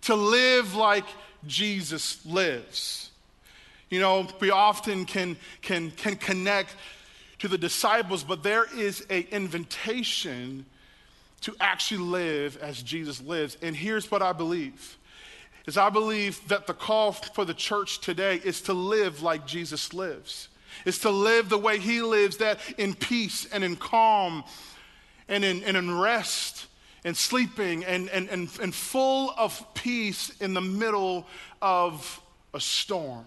to 0.02 0.14
live 0.14 0.74
like 0.74 1.06
Jesus 1.46 2.24
lives. 2.26 3.10
You 3.88 4.00
know, 4.00 4.28
we 4.40 4.50
often 4.50 5.06
can, 5.06 5.36
can, 5.62 5.90
can 5.92 6.16
connect 6.16 6.76
to 7.38 7.48
the 7.48 7.56
disciples, 7.56 8.22
but 8.22 8.42
there 8.42 8.66
is 8.76 9.00
an 9.08 9.24
invitation 9.30 10.66
to 11.40 11.54
actually 11.58 12.00
live 12.00 12.58
as 12.58 12.82
Jesus 12.82 13.22
lives. 13.22 13.56
And 13.62 13.74
here's 13.74 14.10
what 14.10 14.20
I 14.20 14.32
believe 14.32 14.98
is 15.66 15.76
I 15.76 15.90
believe 15.90 16.46
that 16.48 16.66
the 16.66 16.74
call 16.74 17.12
for 17.12 17.44
the 17.44 17.54
church 17.54 18.00
today 18.00 18.40
is 18.44 18.60
to 18.62 18.72
live 18.72 19.22
like 19.22 19.46
Jesus 19.46 19.92
lives. 19.92 20.48
Is 20.84 20.98
to 21.00 21.10
live 21.10 21.48
the 21.48 21.58
way 21.58 21.78
he 21.78 22.02
lives, 22.02 22.36
that 22.36 22.60
in 22.78 22.94
peace 22.94 23.46
and 23.52 23.64
in 23.64 23.76
calm 23.76 24.44
and 25.28 25.44
in, 25.44 25.64
and 25.64 25.76
in 25.76 25.98
rest 25.98 26.66
and 27.04 27.16
sleeping 27.16 27.84
and, 27.84 28.08
and, 28.10 28.28
and, 28.28 28.48
and 28.60 28.74
full 28.74 29.32
of 29.36 29.64
peace 29.74 30.30
in 30.40 30.54
the 30.54 30.60
middle 30.60 31.26
of 31.62 32.20
a 32.52 32.60
storm. 32.60 33.24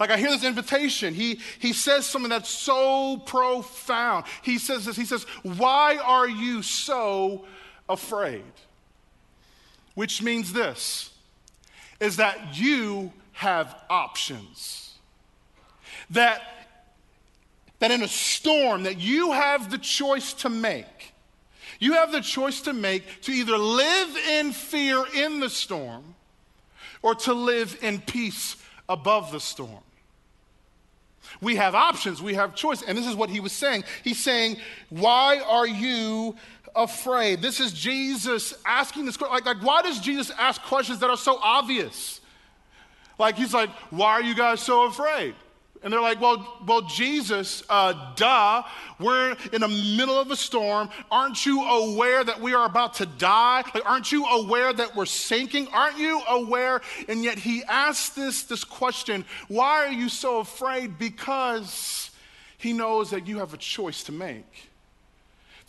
Like 0.00 0.10
I 0.10 0.16
hear 0.16 0.30
this 0.30 0.44
invitation. 0.44 1.14
He, 1.14 1.40
he 1.58 1.72
says 1.72 2.06
something 2.06 2.30
that's 2.30 2.48
so 2.48 3.18
profound. 3.18 4.24
He 4.42 4.58
says 4.58 4.86
this. 4.86 4.96
He 4.96 5.04
says, 5.04 5.24
Why 5.42 5.98
are 6.02 6.28
you 6.28 6.62
so 6.62 7.44
afraid? 7.88 8.44
Which 9.94 10.22
means 10.22 10.52
this 10.52 11.10
is 12.00 12.16
that 12.16 12.58
you 12.58 13.12
have 13.32 13.80
options. 13.88 14.94
That, 16.10 16.42
that 17.78 17.90
in 17.90 18.02
a 18.02 18.08
storm 18.08 18.84
that 18.84 18.98
you 18.98 19.32
have 19.32 19.70
the 19.70 19.78
choice 19.78 20.32
to 20.34 20.48
make. 20.48 21.12
You 21.78 21.94
have 21.94 22.12
the 22.12 22.20
choice 22.20 22.60
to 22.62 22.72
make 22.72 23.22
to 23.22 23.32
either 23.32 23.56
live 23.56 24.16
in 24.16 24.52
fear 24.52 25.04
in 25.14 25.40
the 25.40 25.50
storm 25.50 26.14
or 27.02 27.14
to 27.16 27.32
live 27.32 27.78
in 27.82 28.00
peace 28.00 28.56
above 28.88 29.32
the 29.32 29.40
storm. 29.40 29.82
We 31.40 31.56
have 31.56 31.74
options, 31.74 32.22
we 32.22 32.34
have 32.34 32.54
choice. 32.54 32.82
And 32.82 32.96
this 32.96 33.06
is 33.06 33.16
what 33.16 33.30
he 33.30 33.40
was 33.40 33.52
saying. 33.52 33.84
He's 34.04 34.22
saying, 34.22 34.58
Why 34.90 35.40
are 35.40 35.66
you 35.66 36.36
afraid? 36.74 37.42
This 37.42 37.60
is 37.60 37.72
Jesus 37.72 38.54
asking 38.64 39.06
this 39.06 39.16
question. 39.16 39.34
Like, 39.34 39.44
like, 39.44 39.64
why 39.64 39.82
does 39.82 40.00
Jesus 40.00 40.30
ask 40.38 40.62
questions 40.62 41.00
that 41.00 41.10
are 41.10 41.16
so 41.16 41.38
obvious? 41.42 42.20
Like, 43.18 43.36
he's 43.36 43.54
like, 43.54 43.70
Why 43.90 44.12
are 44.12 44.22
you 44.22 44.34
guys 44.34 44.60
so 44.60 44.86
afraid? 44.86 45.34
And 45.82 45.92
they're 45.92 46.00
like, 46.00 46.20
well, 46.20 46.60
well, 46.64 46.82
Jesus, 46.82 47.64
uh, 47.68 48.14
duh, 48.14 48.62
we're 49.00 49.36
in 49.52 49.62
the 49.62 49.68
middle 49.68 50.18
of 50.18 50.30
a 50.30 50.36
storm. 50.36 50.88
Aren't 51.10 51.44
you 51.44 51.64
aware 51.64 52.22
that 52.22 52.40
we 52.40 52.54
are 52.54 52.66
about 52.66 52.94
to 52.94 53.06
die? 53.06 53.64
Like, 53.74 53.84
aren't 53.84 54.12
you 54.12 54.24
aware 54.26 54.72
that 54.72 54.94
we're 54.94 55.06
sinking? 55.06 55.66
Aren't 55.68 55.98
you 55.98 56.22
aware? 56.28 56.82
And 57.08 57.24
yet 57.24 57.36
he 57.36 57.64
asked 57.64 58.14
this, 58.14 58.44
this 58.44 58.62
question, 58.62 59.24
why 59.48 59.84
are 59.86 59.92
you 59.92 60.08
so 60.08 60.38
afraid? 60.38 60.98
Because 60.98 62.10
he 62.58 62.72
knows 62.72 63.10
that 63.10 63.26
you 63.26 63.38
have 63.38 63.52
a 63.52 63.58
choice 63.58 64.04
to 64.04 64.12
make. 64.12 64.70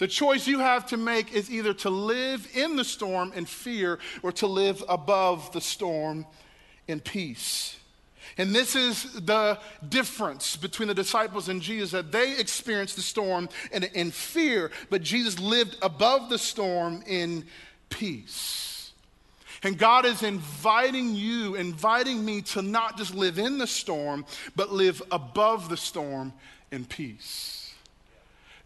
The 0.04 0.10
choice 0.10 0.48
you 0.48 0.60
have 0.60 0.88
to 0.88 0.98
make 0.98 1.34
is 1.34 1.50
either 1.50 1.74
to 1.76 1.90
live 1.90 2.46
in 2.54 2.76
the 2.76 2.84
storm 2.84 3.32
in 3.38 3.46
fear 3.46 4.00
or 4.22 4.34
to 4.34 4.48
live 4.48 4.84
above 4.90 5.54
the 5.54 5.62
storm 5.62 6.26
in 6.90 7.00
peace. 7.00 7.78
And 8.38 8.54
this 8.54 8.76
is 8.76 9.14
the 9.14 9.58
difference 9.88 10.58
between 10.58 10.90
the 10.90 10.94
disciples 10.94 11.48
and 11.48 11.62
Jesus 11.62 11.92
that 11.92 12.12
they 12.12 12.38
experienced 12.38 12.98
the 12.98 13.02
storm 13.02 13.48
in, 13.72 13.86
in 13.86 14.12
fear, 14.12 14.72
but 14.90 15.04
Jesus 15.04 15.40
lived 15.40 15.78
above 15.82 16.30
the 16.30 16.38
storm 16.38 17.02
in 17.08 17.46
peace. 17.90 18.92
And 19.64 19.78
God 19.78 20.06
is 20.06 20.22
inviting 20.22 21.16
you, 21.16 21.56
inviting 21.56 22.26
me 22.26 22.42
to 22.42 22.62
not 22.62 22.98
just 22.98 23.16
live 23.16 23.40
in 23.40 23.58
the 23.58 23.68
storm, 23.68 24.26
but 24.58 24.70
live 24.70 25.02
above 25.14 25.70
the 25.70 25.78
storm 25.78 26.34
in 26.74 26.84
peace. 26.84 27.63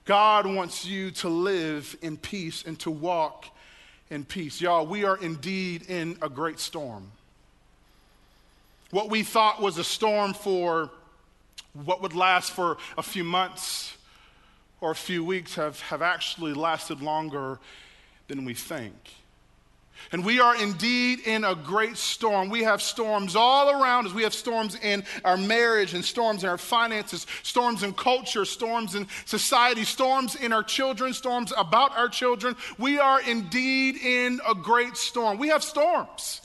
God 0.08 0.48
wants 0.48 0.86
you 0.86 1.12
to 1.12 1.28
live 1.28 1.98
in 2.02 2.16
peace 2.16 2.64
and 2.66 2.80
to 2.80 2.90
walk 2.90 3.46
in 4.10 4.24
peace. 4.24 4.62
Y'all, 4.62 4.88
we 4.88 5.04
are 5.04 5.18
indeed 5.18 5.90
in 5.90 6.18
a 6.22 6.30
great 6.30 6.62
storm. 6.62 7.12
What 8.92 9.10
we 9.10 9.24
thought 9.24 9.62
was 9.62 9.78
a 9.78 9.84
storm 9.84 10.34
for 10.34 10.90
what 11.74 12.02
would 12.02 12.16
last 12.16 12.52
for 12.52 12.78
a 12.98 13.04
few 13.04 13.26
months 13.26 13.98
or 14.80 14.92
a 14.92 14.96
few 14.96 15.26
weeks 15.26 15.56
have, 15.56 15.82
have 15.82 16.02
actually 16.02 16.54
lasted 16.54 17.02
longer 17.02 17.60
than 18.30 18.46
we 18.46 18.54
think. 18.54 18.96
And 20.12 20.24
we 20.24 20.40
are 20.40 20.56
indeed 20.56 21.20
in 21.20 21.44
a 21.44 21.54
great 21.54 21.98
storm. 21.98 22.50
We 22.50 22.64
have 22.64 22.82
storms 22.82 23.36
all 23.36 23.70
around 23.70 24.08
us. 24.08 24.14
We 24.14 24.24
have 24.24 24.34
storms 24.34 24.76
in 24.76 25.04
our 25.26 25.38
marriage 25.38 25.94
and 25.94 26.04
storms 26.04 26.44
in 26.44 26.50
our 26.50 26.58
finances, 26.58 27.28
storms 27.44 27.84
in 27.84 27.94
culture, 27.94 28.46
storms 28.46 28.96
in 28.96 29.08
society, 29.26 29.84
storms 29.84 30.36
in 30.36 30.54
our 30.54 30.64
children, 30.64 31.14
storms 31.14 31.52
about 31.58 31.98
our 31.98 32.08
children. 32.08 32.56
We 32.78 33.00
are 33.00 33.22
indeed 33.22 33.98
in 33.98 34.40
a 34.48 34.56
great 34.56 34.96
storm. 34.96 35.38
We 35.38 35.50
have 35.50 35.64
storms. 35.64 36.42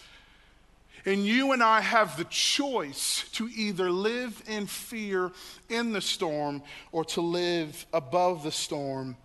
And 1.04 1.26
you 1.26 1.52
and 1.52 1.62
I 1.62 1.80
have 1.80 2.16
the 2.16 2.24
choice 2.24 3.28
to 3.32 3.48
either 3.48 3.90
live 3.90 4.40
in 4.46 4.66
fear 4.66 5.32
in 5.68 5.92
the 5.92 6.00
storm 6.00 6.62
or 6.92 7.04
to 7.06 7.20
live 7.20 7.86
above 7.92 8.44
the 8.44 8.52
storm 8.52 9.16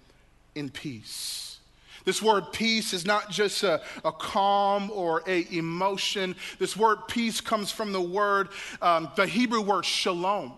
in 0.55 0.69
peace. 0.69 1.46
This 2.07 2.21
word 2.21 2.53
peace 2.53 2.93
is 2.93 3.05
not 3.05 3.29
just 3.29 3.63
a, 3.63 3.81
a 4.05 4.13
calm 4.13 4.89
or 4.91 5.23
a 5.27 5.45
emotion. 5.51 6.37
This 6.57 6.77
word 6.77 6.99
peace 7.09 7.41
comes 7.41 7.69
from 7.69 7.91
the 7.91 7.99
word, 7.99 8.47
um, 8.81 9.11
the 9.17 9.27
Hebrew 9.27 9.59
word 9.59 9.83
shalom 9.83 10.53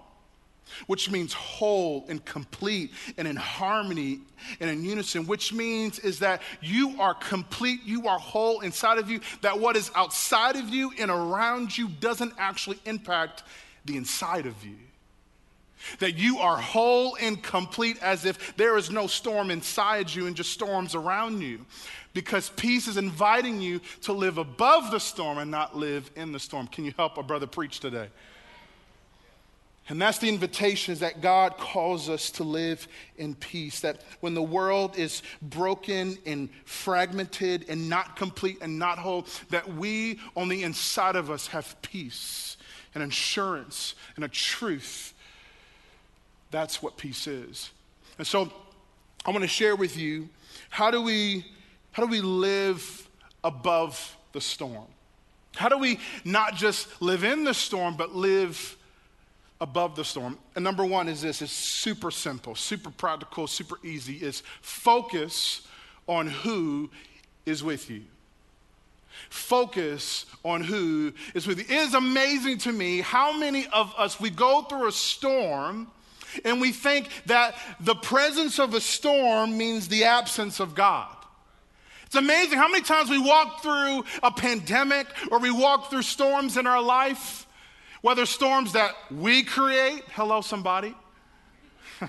which 0.85 1.09
means 1.09 1.33
whole 1.33 2.05
and 2.09 2.23
complete 2.23 2.91
and 3.17 3.27
in 3.27 3.35
harmony 3.35 4.19
and 4.59 4.69
in 4.69 4.85
unison, 4.85 5.25
which 5.25 5.51
means 5.51 5.97
is 5.97 6.19
that 6.19 6.43
you 6.61 6.95
are 7.01 7.15
complete, 7.15 7.79
you 7.83 8.07
are 8.07 8.19
whole 8.19 8.59
inside 8.59 8.99
of 8.99 9.09
you, 9.09 9.19
that 9.41 9.59
what 9.59 9.75
is 9.75 9.89
outside 9.95 10.55
of 10.55 10.69
you 10.69 10.93
and 10.99 11.09
around 11.09 11.75
you 11.75 11.87
doesn't 11.87 12.33
actually 12.37 12.77
impact 12.85 13.41
the 13.85 13.97
inside 13.97 14.45
of 14.45 14.63
you. 14.63 14.75
That 15.99 16.17
you 16.17 16.39
are 16.39 16.57
whole 16.57 17.15
and 17.15 17.41
complete 17.41 17.97
as 18.01 18.25
if 18.25 18.55
there 18.57 18.77
is 18.77 18.91
no 18.91 19.07
storm 19.07 19.51
inside 19.51 20.13
you 20.13 20.27
and 20.27 20.35
just 20.35 20.51
storms 20.51 20.95
around 20.95 21.41
you. 21.41 21.65
Because 22.13 22.49
peace 22.49 22.87
is 22.87 22.97
inviting 22.97 23.61
you 23.61 23.81
to 24.01 24.13
live 24.13 24.37
above 24.37 24.91
the 24.91 24.99
storm 24.99 25.37
and 25.37 25.51
not 25.51 25.77
live 25.77 26.09
in 26.15 26.31
the 26.31 26.39
storm. 26.39 26.67
Can 26.67 26.85
you 26.85 26.93
help 26.97 27.17
a 27.17 27.23
brother 27.23 27.47
preach 27.47 27.79
today? 27.79 28.09
And 29.89 29.99
that's 29.99 30.19
the 30.19 30.29
invitation 30.29 30.93
is 30.93 30.99
that 30.99 31.19
God 31.19 31.57
calls 31.57 32.09
us 32.09 32.29
to 32.31 32.43
live 32.43 32.87
in 33.17 33.33
peace. 33.33 33.79
That 33.79 34.01
when 34.19 34.35
the 34.35 34.41
world 34.41 34.97
is 34.97 35.23
broken 35.41 36.17
and 36.27 36.49
fragmented 36.65 37.65
and 37.69 37.89
not 37.89 38.15
complete 38.15 38.59
and 38.61 38.77
not 38.77 38.99
whole, 38.99 39.25
that 39.49 39.67
we 39.67 40.19
on 40.37 40.47
the 40.47 40.61
inside 40.61 41.15
of 41.15 41.31
us 41.31 41.47
have 41.47 41.75
peace 41.81 42.57
and 42.93 43.03
assurance 43.03 43.95
and 44.15 44.23
a 44.23 44.27
truth. 44.27 45.15
That's 46.51 46.81
what 46.81 46.97
peace 46.97 47.27
is. 47.27 47.69
And 48.17 48.25
so 48.25 48.51
I 49.25 49.31
want 49.31 49.43
to 49.43 49.47
share 49.47 49.75
with 49.75 49.97
you 49.97 50.29
how 50.69 50.91
do 50.91 51.01
we 51.01 51.45
how 51.91 52.03
do 52.03 52.09
we 52.09 52.21
live 52.21 53.07
above 53.43 54.15
the 54.33 54.41
storm? 54.41 54.87
How 55.55 55.69
do 55.69 55.77
we 55.77 55.99
not 56.23 56.55
just 56.55 57.01
live 57.01 57.23
in 57.23 57.43
the 57.43 57.53
storm, 57.53 57.97
but 57.97 58.15
live 58.15 58.77
above 59.61 59.95
the 59.95 60.05
storm. 60.05 60.37
And 60.55 60.63
number 60.63 60.85
one 60.85 61.07
is 61.07 61.21
this 61.21 61.41
it's 61.41 61.51
super 61.51 62.11
simple, 62.11 62.55
super 62.55 62.89
practical, 62.89 63.47
super 63.47 63.75
easy. 63.83 64.15
Is 64.17 64.43
focus 64.61 65.67
on 66.07 66.27
who 66.27 66.89
is 67.45 67.63
with 67.63 67.89
you. 67.89 68.03
Focus 69.29 70.25
on 70.45 70.61
who 70.61 71.13
is 71.33 71.45
with 71.45 71.59
you. 71.59 71.65
It 71.65 71.87
is 71.87 71.93
amazing 71.93 72.59
to 72.59 72.71
me 72.71 73.01
how 73.01 73.37
many 73.37 73.67
of 73.67 73.93
us 73.97 74.19
we 74.19 74.29
go 74.29 74.61
through 74.61 74.87
a 74.87 74.91
storm 74.91 75.87
and 76.45 76.61
we 76.61 76.71
think 76.71 77.09
that 77.25 77.55
the 77.79 77.95
presence 77.95 78.59
of 78.59 78.73
a 78.73 78.81
storm 78.81 79.57
means 79.57 79.87
the 79.87 80.05
absence 80.05 80.59
of 80.59 80.75
God. 80.75 81.15
It's 82.05 82.15
amazing 82.15 82.57
how 82.57 82.67
many 82.69 82.83
times 82.83 83.09
we 83.09 83.19
walk 83.19 83.61
through 83.61 84.03
a 84.23 84.31
pandemic 84.31 85.07
or 85.31 85.39
we 85.39 85.51
walk 85.51 85.89
through 85.89 86.01
storms 86.01 86.57
in 86.57 86.65
our 86.65 86.81
life 86.81 87.45
whether 88.01 88.25
storms 88.25 88.73
that 88.73 88.95
we 89.11 89.43
create, 89.43 90.03
hello, 90.13 90.41
somebody. 90.41 90.95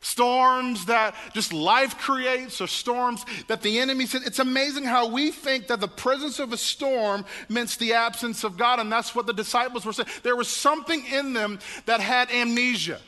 storms 0.00 0.86
that 0.86 1.14
just 1.34 1.52
life 1.52 1.98
creates, 1.98 2.60
or 2.60 2.66
storms 2.66 3.24
that 3.48 3.62
the 3.62 3.78
enemy 3.78 4.06
sent. 4.06 4.26
It's 4.26 4.38
amazing 4.38 4.84
how 4.84 5.08
we 5.08 5.30
think 5.30 5.66
that 5.68 5.80
the 5.80 5.88
presence 5.88 6.38
of 6.38 6.52
a 6.52 6.56
storm 6.56 7.24
means 7.48 7.76
the 7.76 7.94
absence 7.94 8.44
of 8.44 8.56
God, 8.56 8.80
and 8.80 8.90
that's 8.90 9.14
what 9.14 9.26
the 9.26 9.32
disciples 9.32 9.84
were 9.84 9.92
saying. 9.92 10.08
There 10.22 10.36
was 10.36 10.48
something 10.48 11.04
in 11.06 11.32
them 11.32 11.58
that 11.86 12.00
had 12.00 12.30
amnesia. 12.30 13.00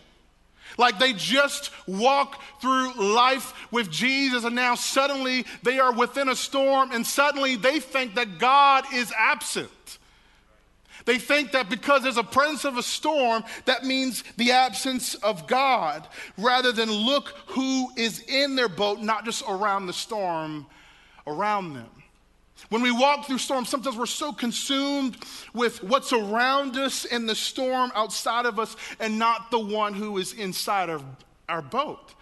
Like 0.79 0.99
they 0.99 1.13
just 1.13 1.71
walk 1.87 2.41
through 2.61 2.95
life 2.95 3.53
with 3.73 3.91
Jesus 3.91 4.45
and 4.45 4.55
now 4.55 4.77
suddenly 4.77 5.45
they 5.63 5.79
are 5.79 5.93
within 5.93 6.29
a 6.29 6.37
storm 6.37 6.93
and 6.93 7.07
suddenly 7.07 7.57
they 7.57 7.81
think 7.81 8.15
that 8.15 8.39
God 8.39 8.85
is 8.93 9.13
absent. 9.19 9.99
They 11.05 11.19
think 11.19 11.53
that 11.53 11.71
because 11.71 12.03
there's 12.03 12.17
a 12.17 12.23
presence 12.23 12.65
of 12.65 12.77
a 12.77 12.83
storm, 12.83 13.45
that 13.65 13.85
means 13.85 14.25
the 14.37 14.53
absence 14.53 15.15
of 15.15 15.47
God, 15.47 16.07
rather 16.37 16.73
than 16.73 16.91
look 16.91 17.29
who 17.47 17.91
is 17.97 18.21
in 18.21 18.57
their 18.57 18.69
boat, 18.69 19.01
not 19.01 19.25
just 19.25 19.43
around 19.49 19.87
the 19.87 19.93
storm 19.93 20.67
around 21.27 21.75
them. 21.75 21.89
When 22.69 22.83
we 22.83 22.93
walk 22.93 23.27
through 23.27 23.39
storms, 23.39 23.69
sometimes 23.69 23.97
we're 23.97 24.07
so 24.07 24.33
consumed 24.33 25.17
with 25.55 25.83
what's 25.83 26.13
around 26.13 26.77
us 26.77 27.05
in 27.05 27.27
the 27.27 27.35
storm 27.35 27.91
outside 27.95 28.47
of 28.47 28.59
us 28.59 28.77
and 28.99 29.19
not 29.19 29.51
the 29.51 29.59
one 29.59 29.95
who 29.95 30.19
is 30.19 30.35
inside 30.35 30.91
of 30.91 31.03
our 31.49 31.63
boat. 31.63 32.15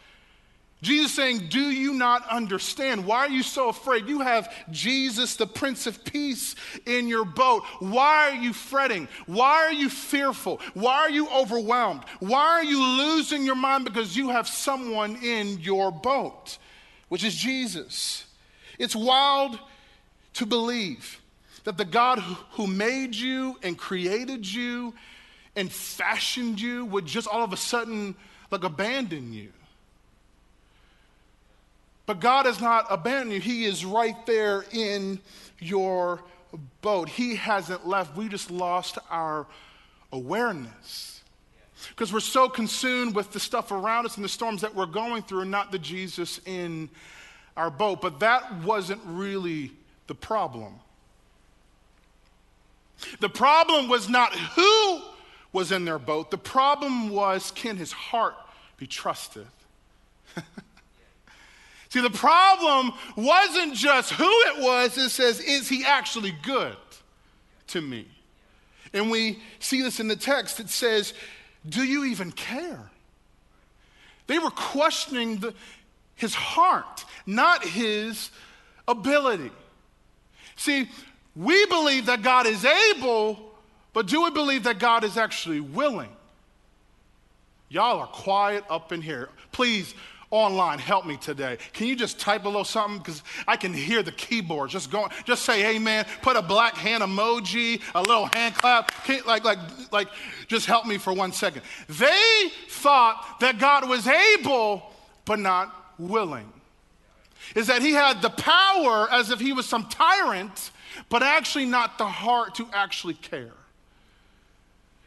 Jesus 0.80 1.12
saying, 1.12 1.48
Do 1.48 1.70
you 1.70 1.92
not 1.92 2.28
understand? 2.28 3.04
Why 3.04 3.18
are 3.18 3.30
you 3.30 3.42
so 3.42 3.68
afraid? 3.68 4.06
You 4.06 4.20
have 4.20 4.52
Jesus, 4.70 5.34
the 5.34 5.46
Prince 5.46 5.86
of 5.86 6.04
Peace, 6.04 6.54
in 6.86 7.08
your 7.08 7.24
boat. 7.24 7.64
Why 7.80 8.30
are 8.30 8.40
you 8.40 8.52
fretting? 8.52 9.08
Why 9.26 9.64
are 9.64 9.72
you 9.72 9.90
fearful? 9.90 10.60
Why 10.74 10.98
are 10.98 11.10
you 11.10 11.28
overwhelmed? 11.30 12.04
Why 12.20 12.46
are 12.46 12.64
you 12.64 12.80
losing 12.80 13.44
your 13.44 13.56
mind? 13.56 13.84
Because 13.84 14.16
you 14.16 14.28
have 14.28 14.46
someone 14.46 15.16
in 15.16 15.58
your 15.60 15.90
boat, 15.90 16.58
which 17.08 17.24
is 17.24 17.34
Jesus. 17.34 18.24
It's 18.78 18.94
wild 18.94 19.58
to 20.34 20.46
believe 20.46 21.20
that 21.64 21.76
the 21.76 21.84
God 21.84 22.20
who 22.52 22.68
made 22.68 23.16
you 23.16 23.58
and 23.64 23.76
created 23.76 24.46
you 24.46 24.94
and 25.56 25.72
fashioned 25.72 26.60
you 26.60 26.84
would 26.84 27.04
just 27.04 27.26
all 27.26 27.42
of 27.42 27.52
a 27.52 27.56
sudden 27.56 28.14
like 28.52 28.62
abandon 28.62 29.32
you. 29.32 29.52
But 32.08 32.20
God 32.20 32.46
has 32.46 32.58
not 32.58 32.86
abandoned 32.88 33.34
you. 33.34 33.40
He 33.40 33.66
is 33.66 33.84
right 33.84 34.16
there 34.24 34.64
in 34.72 35.20
your 35.58 36.22
boat. 36.80 37.10
He 37.10 37.36
hasn't 37.36 37.86
left. 37.86 38.16
We 38.16 38.30
just 38.30 38.50
lost 38.50 38.96
our 39.10 39.46
awareness. 40.10 41.20
Because 41.90 42.10
we're 42.10 42.20
so 42.20 42.48
consumed 42.48 43.14
with 43.14 43.32
the 43.32 43.38
stuff 43.38 43.72
around 43.72 44.06
us 44.06 44.16
and 44.16 44.24
the 44.24 44.28
storms 44.30 44.62
that 44.62 44.74
we're 44.74 44.86
going 44.86 45.22
through, 45.22 45.42
and 45.42 45.50
not 45.50 45.70
the 45.70 45.78
Jesus 45.78 46.40
in 46.46 46.88
our 47.58 47.68
boat. 47.68 48.00
But 48.00 48.20
that 48.20 48.54
wasn't 48.62 49.02
really 49.04 49.72
the 50.06 50.14
problem. 50.14 50.76
The 53.20 53.28
problem 53.28 53.86
was 53.86 54.08
not 54.08 54.34
who 54.34 55.02
was 55.52 55.72
in 55.72 55.84
their 55.84 55.98
boat, 55.98 56.30
the 56.30 56.38
problem 56.38 57.10
was 57.10 57.50
can 57.50 57.76
his 57.76 57.92
heart 57.92 58.34
be 58.78 58.86
trusted? 58.86 59.46
See, 61.90 62.00
the 62.00 62.10
problem 62.10 62.92
wasn't 63.16 63.74
just 63.74 64.12
who 64.12 64.28
it 64.28 64.62
was, 64.62 64.98
it 64.98 65.10
says, 65.10 65.40
is 65.40 65.68
he 65.68 65.84
actually 65.84 66.34
good 66.42 66.76
to 67.68 67.80
me? 67.80 68.06
And 68.92 69.10
we 69.10 69.38
see 69.58 69.82
this 69.82 70.00
in 70.00 70.08
the 70.08 70.16
text. 70.16 70.60
It 70.60 70.68
says, 70.68 71.14
do 71.66 71.82
you 71.82 72.04
even 72.04 72.32
care? 72.32 72.90
They 74.26 74.38
were 74.38 74.50
questioning 74.50 75.38
the, 75.38 75.54
his 76.14 76.34
heart, 76.34 77.04
not 77.26 77.64
his 77.64 78.30
ability. 78.86 79.50
See, 80.56 80.90
we 81.34 81.66
believe 81.66 82.06
that 82.06 82.22
God 82.22 82.46
is 82.46 82.64
able, 82.64 83.38
but 83.92 84.06
do 84.06 84.24
we 84.24 84.30
believe 84.30 84.64
that 84.64 84.78
God 84.78 85.04
is 85.04 85.16
actually 85.16 85.60
willing? 85.60 86.10
Y'all 87.70 88.00
are 88.00 88.06
quiet 88.06 88.64
up 88.68 88.92
in 88.92 89.00
here. 89.02 89.28
Please, 89.52 89.94
online, 90.30 90.78
help 90.78 91.06
me 91.06 91.16
today. 91.16 91.58
Can 91.72 91.86
you 91.86 91.96
just 91.96 92.18
type 92.18 92.44
a 92.44 92.48
little 92.48 92.64
something? 92.64 92.98
Because 92.98 93.22
I 93.46 93.56
can 93.56 93.72
hear 93.72 94.02
the 94.02 94.12
keyboard 94.12 94.70
just 94.70 94.90
going. 94.90 95.10
Just 95.24 95.44
say 95.44 95.76
amen. 95.76 96.06
Put 96.22 96.36
a 96.36 96.42
black 96.42 96.74
hand 96.74 97.02
emoji, 97.02 97.80
a 97.94 98.00
little 98.00 98.26
hand 98.26 98.54
clap. 98.54 98.92
Like, 99.26 99.44
like, 99.44 99.58
like, 99.92 100.08
just 100.46 100.66
help 100.66 100.86
me 100.86 100.98
for 100.98 101.12
one 101.12 101.32
second. 101.32 101.62
They 101.88 102.50
thought 102.68 103.38
that 103.40 103.58
God 103.58 103.88
was 103.88 104.06
able, 104.06 104.92
but 105.24 105.38
not 105.38 105.74
willing 105.98 106.52
is 107.54 107.66
that 107.68 107.82
he 107.82 107.92
had 107.92 108.22
the 108.22 108.30
power 108.30 109.08
as 109.10 109.30
if 109.30 109.40
he 109.40 109.52
was 109.52 109.66
some 109.66 109.86
tyrant, 109.88 110.70
but 111.08 111.22
actually 111.22 111.64
not 111.64 111.98
the 111.98 112.06
heart 112.06 112.54
to 112.56 112.68
actually 112.72 113.14
care. 113.14 113.52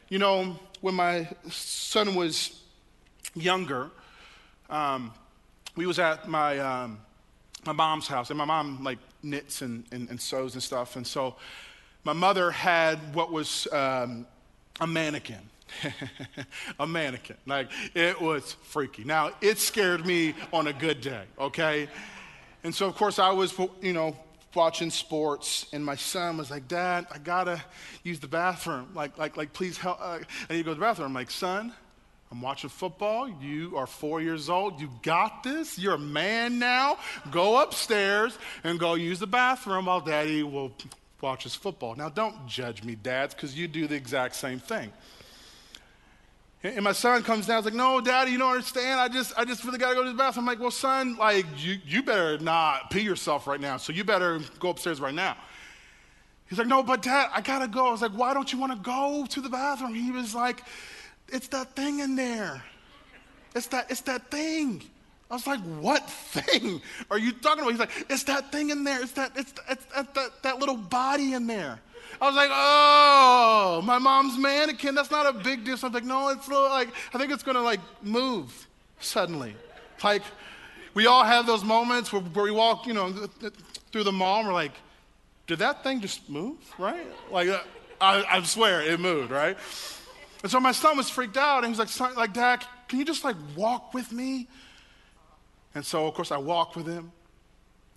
You 0.08 0.18
know, 0.18 0.58
when 0.80 0.94
my 0.94 1.28
son 1.50 2.14
was 2.14 2.60
younger, 3.34 3.90
um, 4.72 5.12
we 5.76 5.86
was 5.86 5.98
at 5.98 6.28
my, 6.28 6.58
um, 6.58 6.98
my 7.64 7.72
mom's 7.72 8.08
house, 8.08 8.30
and 8.30 8.38
my 8.38 8.44
mom 8.44 8.82
like 8.82 8.98
knits 9.22 9.62
and, 9.62 9.84
and, 9.92 10.08
and, 10.08 10.20
sews 10.20 10.54
and 10.54 10.62
stuff. 10.62 10.96
And 10.96 11.06
so 11.06 11.36
my 12.04 12.14
mother 12.14 12.50
had 12.50 13.14
what 13.14 13.30
was 13.30 13.68
um, 13.70 14.26
a 14.80 14.86
mannequin. 14.86 15.50
a 16.80 16.86
mannequin. 16.86 17.36
Like, 17.46 17.70
it 17.94 18.20
was 18.20 18.54
freaky. 18.62 19.04
Now, 19.04 19.32
it 19.40 19.58
scared 19.58 20.04
me 20.04 20.34
on 20.52 20.66
a 20.66 20.72
good 20.72 21.00
day, 21.00 21.24
okay? 21.38 21.88
And 22.64 22.74
so, 22.74 22.86
of 22.86 22.96
course, 22.96 23.18
I 23.18 23.30
was, 23.30 23.56
you 23.80 23.92
know, 23.92 24.16
watching 24.54 24.90
sports, 24.90 25.66
and 25.72 25.84
my 25.84 25.96
son 25.96 26.38
was 26.38 26.50
like, 26.50 26.66
Dad, 26.66 27.06
I 27.10 27.18
gotta 27.18 27.62
use 28.04 28.20
the 28.20 28.28
bathroom. 28.28 28.88
Like, 28.94 29.16
like, 29.18 29.36
like, 29.36 29.52
please 29.52 29.76
help. 29.78 29.98
Uh, 30.00 30.18
I 30.48 30.52
need 30.52 30.58
to 30.58 30.62
go 30.64 30.70
to 30.70 30.74
the 30.74 30.80
bathroom. 30.80 31.08
I'm 31.08 31.14
like, 31.14 31.30
son, 31.30 31.72
I'm 32.32 32.40
watching 32.40 32.70
football. 32.70 33.28
You 33.28 33.76
are 33.76 33.86
four 33.86 34.22
years 34.22 34.48
old. 34.48 34.80
You 34.80 34.88
got 35.02 35.42
this. 35.42 35.78
You're 35.78 35.96
a 35.96 35.98
man 35.98 36.58
now. 36.58 36.96
Go 37.30 37.62
upstairs 37.62 38.38
and 38.64 38.78
go 38.78 38.94
use 38.94 39.18
the 39.18 39.26
bathroom 39.26 39.84
while 39.84 40.00
daddy 40.00 40.42
will 40.42 40.72
watch 41.20 41.42
his 41.42 41.54
football. 41.54 41.94
Now, 41.94 42.08
don't 42.08 42.46
judge 42.46 42.84
me, 42.84 42.94
dads, 42.94 43.34
because 43.34 43.54
you 43.56 43.68
do 43.68 43.86
the 43.86 43.96
exact 43.96 44.34
same 44.34 44.58
thing. 44.58 44.90
And 46.62 46.82
my 46.82 46.92
son 46.92 47.22
comes 47.22 47.46
down, 47.46 47.58
he's 47.58 47.66
like, 47.66 47.74
no, 47.74 48.00
daddy, 48.00 48.30
you 48.30 48.38
don't 48.38 48.52
understand. 48.52 48.98
I 48.98 49.08
just, 49.08 49.34
I 49.36 49.44
just 49.44 49.62
really 49.64 49.78
gotta 49.78 49.94
go 49.94 50.02
to 50.02 50.10
the 50.10 50.16
bathroom. 50.16 50.48
I'm 50.48 50.54
like, 50.54 50.60
well, 50.60 50.70
son, 50.70 51.16
like, 51.18 51.44
you, 51.58 51.80
you 51.84 52.02
better 52.02 52.38
not 52.38 52.90
pee 52.90 53.02
yourself 53.02 53.46
right 53.46 53.60
now. 53.60 53.76
So 53.76 53.92
you 53.92 54.04
better 54.04 54.40
go 54.58 54.70
upstairs 54.70 55.02
right 55.02 55.14
now. 55.14 55.36
He's 56.48 56.58
like, 56.58 56.68
no, 56.68 56.82
but 56.82 57.02
dad, 57.02 57.28
I 57.34 57.42
gotta 57.42 57.68
go. 57.68 57.88
I 57.88 57.90
was 57.90 58.00
like, 58.00 58.12
why 58.12 58.32
don't 58.32 58.50
you 58.50 58.58
wanna 58.58 58.76
go 58.76 59.26
to 59.28 59.40
the 59.42 59.50
bathroom? 59.50 59.92
He 59.94 60.12
was 60.12 60.34
like, 60.34 60.62
it's 61.28 61.48
that 61.48 61.74
thing 61.74 62.00
in 62.00 62.16
there. 62.16 62.62
It's 63.54 63.66
that, 63.68 63.90
it's 63.90 64.00
that 64.02 64.30
thing. 64.30 64.82
I 65.30 65.34
was 65.34 65.46
like, 65.46 65.60
what 65.60 66.08
thing 66.10 66.82
are 67.10 67.18
you 67.18 67.32
talking 67.32 67.62
about? 67.62 67.70
He's 67.70 67.80
like, 67.80 68.06
it's 68.10 68.24
that 68.24 68.52
thing 68.52 68.70
in 68.70 68.84
there. 68.84 69.02
It's 69.02 69.12
that, 69.12 69.32
it's, 69.34 69.54
it's, 69.68 69.86
it's 69.96 70.12
that, 70.12 70.42
that 70.42 70.58
little 70.58 70.76
body 70.76 71.32
in 71.32 71.46
there. 71.46 71.80
I 72.20 72.26
was 72.26 72.36
like, 72.36 72.50
oh, 72.52 73.82
my 73.84 73.98
mom's 73.98 74.36
mannequin. 74.38 74.94
That's 74.94 75.10
not 75.10 75.26
a 75.26 75.32
big 75.32 75.64
deal. 75.64 75.76
So 75.76 75.86
I'm 75.86 75.92
like, 75.92 76.04
no, 76.04 76.28
it's 76.28 76.48
like, 76.48 76.90
I 77.14 77.18
think 77.18 77.32
it's 77.32 77.42
going 77.42 77.56
to 77.56 77.62
like 77.62 77.80
move 78.02 78.68
suddenly. 79.00 79.56
Like, 80.04 80.22
we 80.94 81.06
all 81.06 81.24
have 81.24 81.46
those 81.46 81.64
moments 81.64 82.12
where, 82.12 82.20
where 82.22 82.44
we 82.44 82.50
walk, 82.50 82.86
you 82.86 82.92
know, 82.92 83.12
through 83.90 84.04
the 84.04 84.12
mall 84.12 84.40
and 84.40 84.48
we're 84.48 84.54
like, 84.54 84.72
did 85.46 85.60
that 85.60 85.82
thing 85.82 86.00
just 86.00 86.28
move, 86.28 86.58
right? 86.78 87.06
Like, 87.30 87.48
uh, 87.48 87.60
I, 88.00 88.24
I 88.28 88.42
swear 88.42 88.82
it 88.82 89.00
moved, 89.00 89.30
right? 89.30 89.56
And 90.42 90.50
so 90.50 90.58
my 90.58 90.72
son 90.72 90.96
was 90.96 91.08
freaked 91.08 91.36
out 91.36 91.64
and 91.64 91.72
he 91.72 91.80
was 91.80 92.00
like, 92.00 92.16
like, 92.16 92.32
Dad, 92.32 92.64
can 92.88 92.98
you 92.98 93.04
just 93.04 93.24
like 93.24 93.36
walk 93.56 93.94
with 93.94 94.12
me? 94.12 94.48
And 95.74 95.84
so, 95.84 96.06
of 96.06 96.14
course, 96.14 96.32
I 96.32 96.36
walked 96.36 96.76
with 96.76 96.86
him 96.86 97.12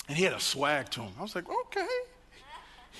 and 0.07 0.17
he 0.17 0.23
had 0.23 0.33
a 0.33 0.39
swag 0.39 0.89
to 0.91 1.01
him. 1.01 1.11
I 1.19 1.23
was 1.23 1.35
like, 1.35 1.45
okay, 1.49 1.87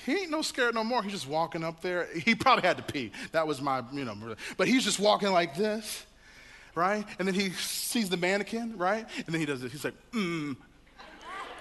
he 0.06 0.14
ain't 0.14 0.32
no 0.32 0.42
scared 0.42 0.76
no 0.76 0.84
more. 0.84 1.04
He's 1.04 1.14
just 1.14 1.28
walking 1.28 1.64
up 1.64 1.82
there. 1.82 2.08
He 2.14 2.36
probably 2.36 2.68
had 2.68 2.78
to 2.78 2.84
pee. 2.84 3.12
That 3.32 3.48
was 3.48 3.62
my, 3.62 3.84
you 3.94 4.04
know, 4.04 4.16
but 4.58 4.68
he's 4.68 4.84
just 4.84 5.00
walking 5.00 5.32
like 5.32 5.56
this, 5.56 6.06
right? 6.74 7.06
And 7.20 7.28
then 7.28 7.36
he 7.36 7.52
sees 7.52 8.10
the 8.10 8.18
mannequin, 8.18 8.78
right? 8.78 9.06
And 9.18 9.28
then 9.28 9.40
he 9.40 9.46
does 9.46 9.62
this. 9.62 9.72
He's 9.72 9.86
like, 9.86 9.96
mm. 10.12 10.56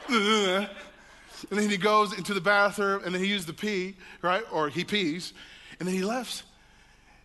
Uh. 0.08 0.66
And 1.50 1.58
then 1.58 1.68
he 1.68 1.76
goes 1.76 2.16
into 2.16 2.32
the 2.32 2.40
bathroom 2.40 3.02
and 3.04 3.14
then 3.14 3.22
he 3.22 3.28
uses 3.28 3.46
the 3.46 3.52
pee, 3.52 3.96
right? 4.22 4.42
Or 4.50 4.68
he 4.68 4.84
pees. 4.84 5.32
And 5.78 5.86
then 5.86 5.94
he 5.94 6.02
left. 6.02 6.44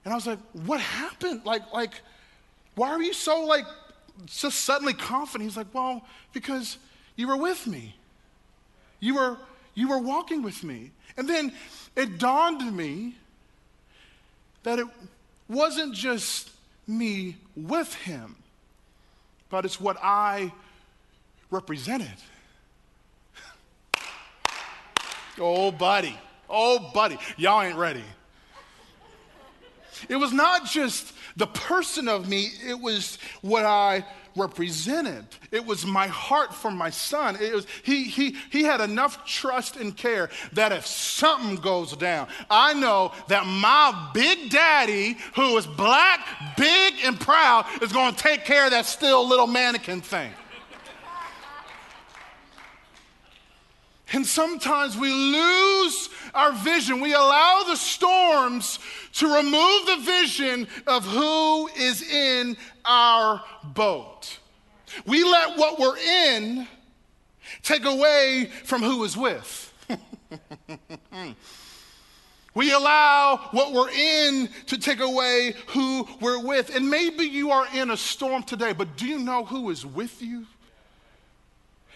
And 0.04 0.14
I 0.14 0.16
was 0.16 0.28
like, 0.28 0.40
what 0.54 0.80
happened? 0.80 1.42
Like, 1.46 1.72
like, 1.74 1.94
why 2.76 2.90
are 2.90 3.02
you 3.02 3.14
so 3.14 3.46
like 3.46 3.66
just 4.26 4.62
suddenly 4.62 4.94
confident? 4.94 5.50
He's 5.50 5.58
like, 5.58 5.74
well, 5.74 6.06
because 6.34 6.78
you 7.16 7.28
were 7.28 7.38
with 7.38 7.68
me. 7.68 7.96
You 9.00 9.16
were 9.16 9.38
you 9.76 9.88
were 9.88 10.00
walking 10.00 10.42
with 10.42 10.64
me. 10.64 10.92
And 11.18 11.28
then 11.28 11.54
it 11.96 12.18
dawned 12.18 12.62
on 12.62 12.76
me 12.76 13.16
that 14.64 14.80
it 14.80 14.88
wasn't 15.48 15.94
just 15.94 16.50
me 16.88 17.38
with 17.56 17.94
him, 17.94 18.36
but 19.50 19.66
it's 19.66 19.80
what 19.80 19.98
I 20.02 20.52
represented. 21.52 22.08
oh, 25.40 25.72
buddy. 25.72 26.18
Oh, 26.50 26.92
buddy. 26.94 27.18
Y'all 27.38 27.62
ain't 27.62 27.78
ready. 27.78 28.04
It 30.08 30.16
was 30.16 30.32
not 30.32 30.66
just 30.66 31.14
the 31.36 31.48
person 31.48 32.08
of 32.08 32.28
me, 32.28 32.50
it 32.66 32.80
was 32.80 33.18
what 33.42 33.66
I 33.66 34.06
represented. 34.36 35.26
It 35.52 35.66
was 35.66 35.86
my 35.86 36.08
heart 36.08 36.54
for 36.54 36.72
my 36.72 36.90
son. 36.90 37.38
It 37.40 37.54
was, 37.54 37.68
he, 37.84 38.04
he, 38.04 38.36
he 38.52 38.64
had 38.64 38.82
enough 38.82 39.26
trust 39.26 39.76
and 39.76 39.96
care 39.96 40.30
that 40.54 40.72
if 40.72 40.86
something 40.86 41.56
goes 41.58 41.96
down, 41.96 42.28
I 42.50 42.74
know 42.74 43.12
that 43.28 43.46
my 43.46 44.12
big 44.14 44.50
daddy, 44.50 45.18
who 45.36 45.58
is 45.58 45.68
black, 45.68 46.20
big, 46.58 46.94
and 47.04 47.20
proud, 47.20 47.66
is 47.82 47.92
going 47.92 48.16
to 48.16 48.22
take 48.22 48.46
care 48.46 48.66
of 48.66 48.72
that 48.72 48.86
still 48.86 49.28
little 49.28 49.48
mannequin 49.48 50.02
thing. 50.02 50.32
And 54.12 54.26
sometimes 54.26 54.98
we 54.98 55.12
lose 55.12 56.10
our 56.34 56.52
vision. 56.54 57.00
We 57.00 57.14
allow 57.14 57.64
the 57.68 57.76
storms 57.76 58.80
to 59.14 59.36
remove 59.36 59.86
the 59.86 59.98
vision 60.04 60.68
of 60.88 61.06
who 61.06 61.68
is 61.70 62.02
in 62.02 62.58
our 62.86 63.44
boat. 63.64 64.40
We 65.06 65.24
let 65.24 65.58
what 65.58 65.80
we're 65.80 65.98
in 65.98 66.68
take 67.62 67.86
away 67.86 68.50
from 68.64 68.82
who 68.82 69.04
is 69.04 69.16
with. 69.16 69.74
we 72.56 72.72
allow 72.72 73.50
what 73.52 73.74
we're 73.74 73.90
in 73.90 74.50
to 74.68 74.78
take 74.78 75.02
away 75.02 75.54
who 75.68 76.08
we're 76.20 76.44
with. 76.44 76.76
And 76.76 76.90
maybe 76.90 77.26
you 77.26 77.52
are 77.52 77.68
in 77.76 77.92
a 77.92 77.98
storm 77.98 78.44
today, 78.44 78.74
but 78.74 78.98
do 78.98 79.06
you 79.06 79.20
know 79.20 79.46
who 79.46 79.70
is 79.70 79.86
with 79.86 80.22
you? 80.22 80.46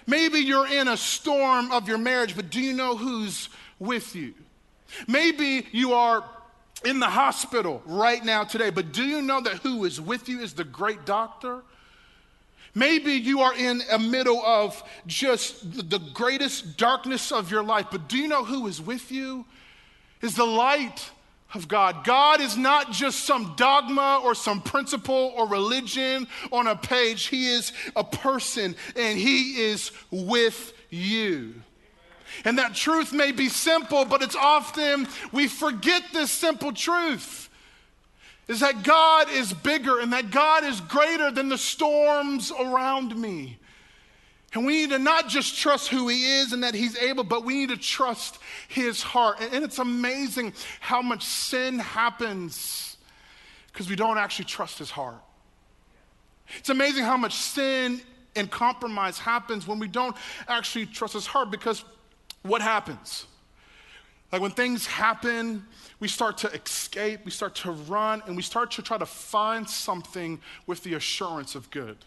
Maybe 0.05 0.39
you're 0.39 0.67
in 0.67 0.87
a 0.87 0.97
storm 0.97 1.71
of 1.71 1.87
your 1.87 1.97
marriage, 1.97 2.35
but 2.35 2.49
do 2.49 2.59
you 2.59 2.73
know 2.73 2.95
who's 2.97 3.49
with 3.79 4.15
you? 4.15 4.33
Maybe 5.07 5.65
you 5.71 5.93
are 5.93 6.23
in 6.85 6.99
the 6.99 7.09
hospital 7.09 7.81
right 7.85 8.23
now 8.23 8.43
today, 8.43 8.69
but 8.69 8.91
do 8.91 9.03
you 9.03 9.21
know 9.21 9.41
that 9.41 9.57
who 9.57 9.85
is 9.85 9.99
with 9.99 10.27
you 10.27 10.41
is 10.41 10.53
the 10.53 10.63
great 10.63 11.05
doctor? 11.05 11.61
Maybe 12.75 13.13
you 13.13 13.41
are 13.41 13.55
in 13.55 13.81
a 13.91 13.99
middle 13.99 14.43
of 14.43 14.81
just 15.05 15.89
the 15.89 15.99
greatest 16.13 16.77
darkness 16.77 17.31
of 17.31 17.51
your 17.51 17.63
life, 17.63 17.87
but 17.91 18.09
do 18.09 18.17
you 18.17 18.27
know 18.27 18.43
who 18.43 18.67
is 18.67 18.81
with 18.81 19.11
you? 19.11 19.45
Is 20.21 20.35
the 20.35 20.45
light 20.45 21.11
of 21.53 21.67
God. 21.67 22.03
God 22.03 22.41
is 22.41 22.57
not 22.57 22.91
just 22.91 23.25
some 23.25 23.53
dogma 23.55 24.21
or 24.23 24.35
some 24.35 24.61
principle 24.61 25.33
or 25.35 25.47
religion 25.47 26.27
on 26.51 26.67
a 26.67 26.75
page. 26.75 27.27
He 27.27 27.49
is 27.49 27.71
a 27.95 28.03
person 28.03 28.75
and 28.95 29.17
He 29.17 29.61
is 29.61 29.91
with 30.11 30.73
you. 30.89 31.55
And 32.45 32.57
that 32.57 32.73
truth 32.73 33.13
may 33.13 33.31
be 33.31 33.49
simple, 33.49 34.05
but 34.05 34.21
it's 34.21 34.35
often 34.35 35.07
we 35.31 35.47
forget 35.47 36.03
this 36.11 36.31
simple 36.31 36.73
truth 36.73 37.49
is 38.47 38.59
that 38.59 38.83
God 38.83 39.29
is 39.29 39.53
bigger 39.53 39.99
and 39.99 40.11
that 40.11 40.31
God 40.31 40.63
is 40.63 40.81
greater 40.81 41.31
than 41.31 41.49
the 41.49 41.57
storms 41.57 42.51
around 42.51 43.15
me. 43.15 43.57
And 44.53 44.65
we 44.65 44.73
need 44.73 44.91
to 44.91 44.99
not 44.99 45.29
just 45.29 45.57
trust 45.57 45.87
who 45.87 46.07
he 46.07 46.39
is 46.39 46.53
and 46.53 46.63
that 46.63 46.75
he's 46.75 46.95
able, 46.97 47.23
but 47.23 47.43
we 47.43 47.55
need 47.55 47.69
to 47.69 47.77
trust 47.77 48.37
his 48.67 49.01
heart. 49.01 49.37
And 49.41 49.63
it's 49.63 49.79
amazing 49.79 50.53
how 50.79 51.01
much 51.01 51.23
sin 51.23 51.79
happens 51.79 52.97
because 53.71 53.89
we 53.89 53.95
don't 53.95 54.17
actually 54.17 54.45
trust 54.45 54.77
his 54.77 54.91
heart. 54.91 55.21
It's 56.59 56.69
amazing 56.69 57.03
how 57.03 57.17
much 57.17 57.33
sin 57.33 58.01
and 58.35 58.49
compromise 58.49 59.17
happens 59.17 59.67
when 59.67 59.79
we 59.79 59.87
don't 59.87 60.15
actually 60.47 60.85
trust 60.85 61.13
his 61.13 61.25
heart 61.25 61.49
because 61.49 61.83
what 62.43 62.61
happens? 62.61 63.25
Like 64.31 64.41
when 64.41 64.51
things 64.51 64.85
happen, 64.85 65.65
we 65.99 66.07
start 66.07 66.37
to 66.39 66.51
escape, 66.51 67.21
we 67.23 67.31
start 67.31 67.55
to 67.55 67.71
run, 67.71 68.21
and 68.27 68.35
we 68.35 68.41
start 68.41 68.71
to 68.71 68.81
try 68.81 68.97
to 68.97 69.05
find 69.05 69.67
something 69.67 70.41
with 70.67 70.83
the 70.83 70.95
assurance 70.95 71.55
of 71.55 71.69
good. 71.71 71.97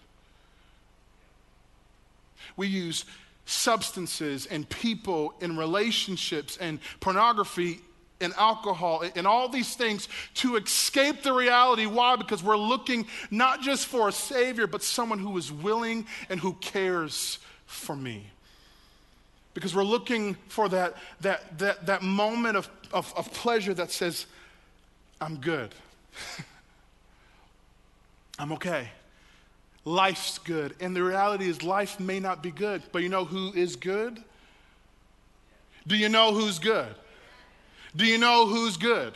We 2.56 2.68
use 2.68 3.04
substances 3.46 4.46
and 4.46 4.68
people 4.68 5.34
and 5.40 5.56
relationships 5.56 6.56
and 6.56 6.80
pornography 7.00 7.80
and 8.20 8.32
alcohol 8.34 9.04
and 9.14 9.26
all 9.26 9.48
these 9.48 9.74
things 9.74 10.08
to 10.34 10.56
escape 10.56 11.22
the 11.22 11.32
reality. 11.32 11.86
Why? 11.86 12.16
Because 12.16 12.42
we're 12.42 12.56
looking 12.56 13.06
not 13.30 13.60
just 13.60 13.86
for 13.86 14.08
a 14.08 14.12
Savior, 14.12 14.66
but 14.66 14.82
someone 14.82 15.18
who 15.18 15.36
is 15.36 15.52
willing 15.52 16.06
and 16.28 16.40
who 16.40 16.54
cares 16.54 17.38
for 17.66 17.94
me. 17.94 18.30
Because 19.54 19.74
we're 19.74 19.84
looking 19.84 20.34
for 20.48 20.68
that, 20.68 20.96
that, 21.20 21.58
that, 21.58 21.86
that 21.86 22.02
moment 22.02 22.56
of, 22.56 22.68
of, 22.92 23.12
of 23.16 23.32
pleasure 23.32 23.74
that 23.74 23.90
says, 23.90 24.26
I'm 25.20 25.36
good. 25.36 25.74
I'm 28.38 28.52
okay 28.52 28.88
life's 29.86 30.38
good. 30.38 30.74
And 30.80 30.94
the 30.94 31.02
reality 31.02 31.48
is, 31.48 31.62
life 31.62 31.98
may 31.98 32.20
not 32.20 32.42
be 32.42 32.50
good, 32.50 32.82
but 32.92 33.02
you 33.02 33.08
know 33.08 33.24
who 33.24 33.52
is 33.54 33.76
good? 33.76 34.22
Do 35.86 35.96
you 35.96 36.10
know 36.10 36.34
who's 36.34 36.58
good? 36.58 36.94
Do 37.94 38.04
you 38.04 38.18
know 38.18 38.46
who's 38.46 38.76
good? 38.76 39.14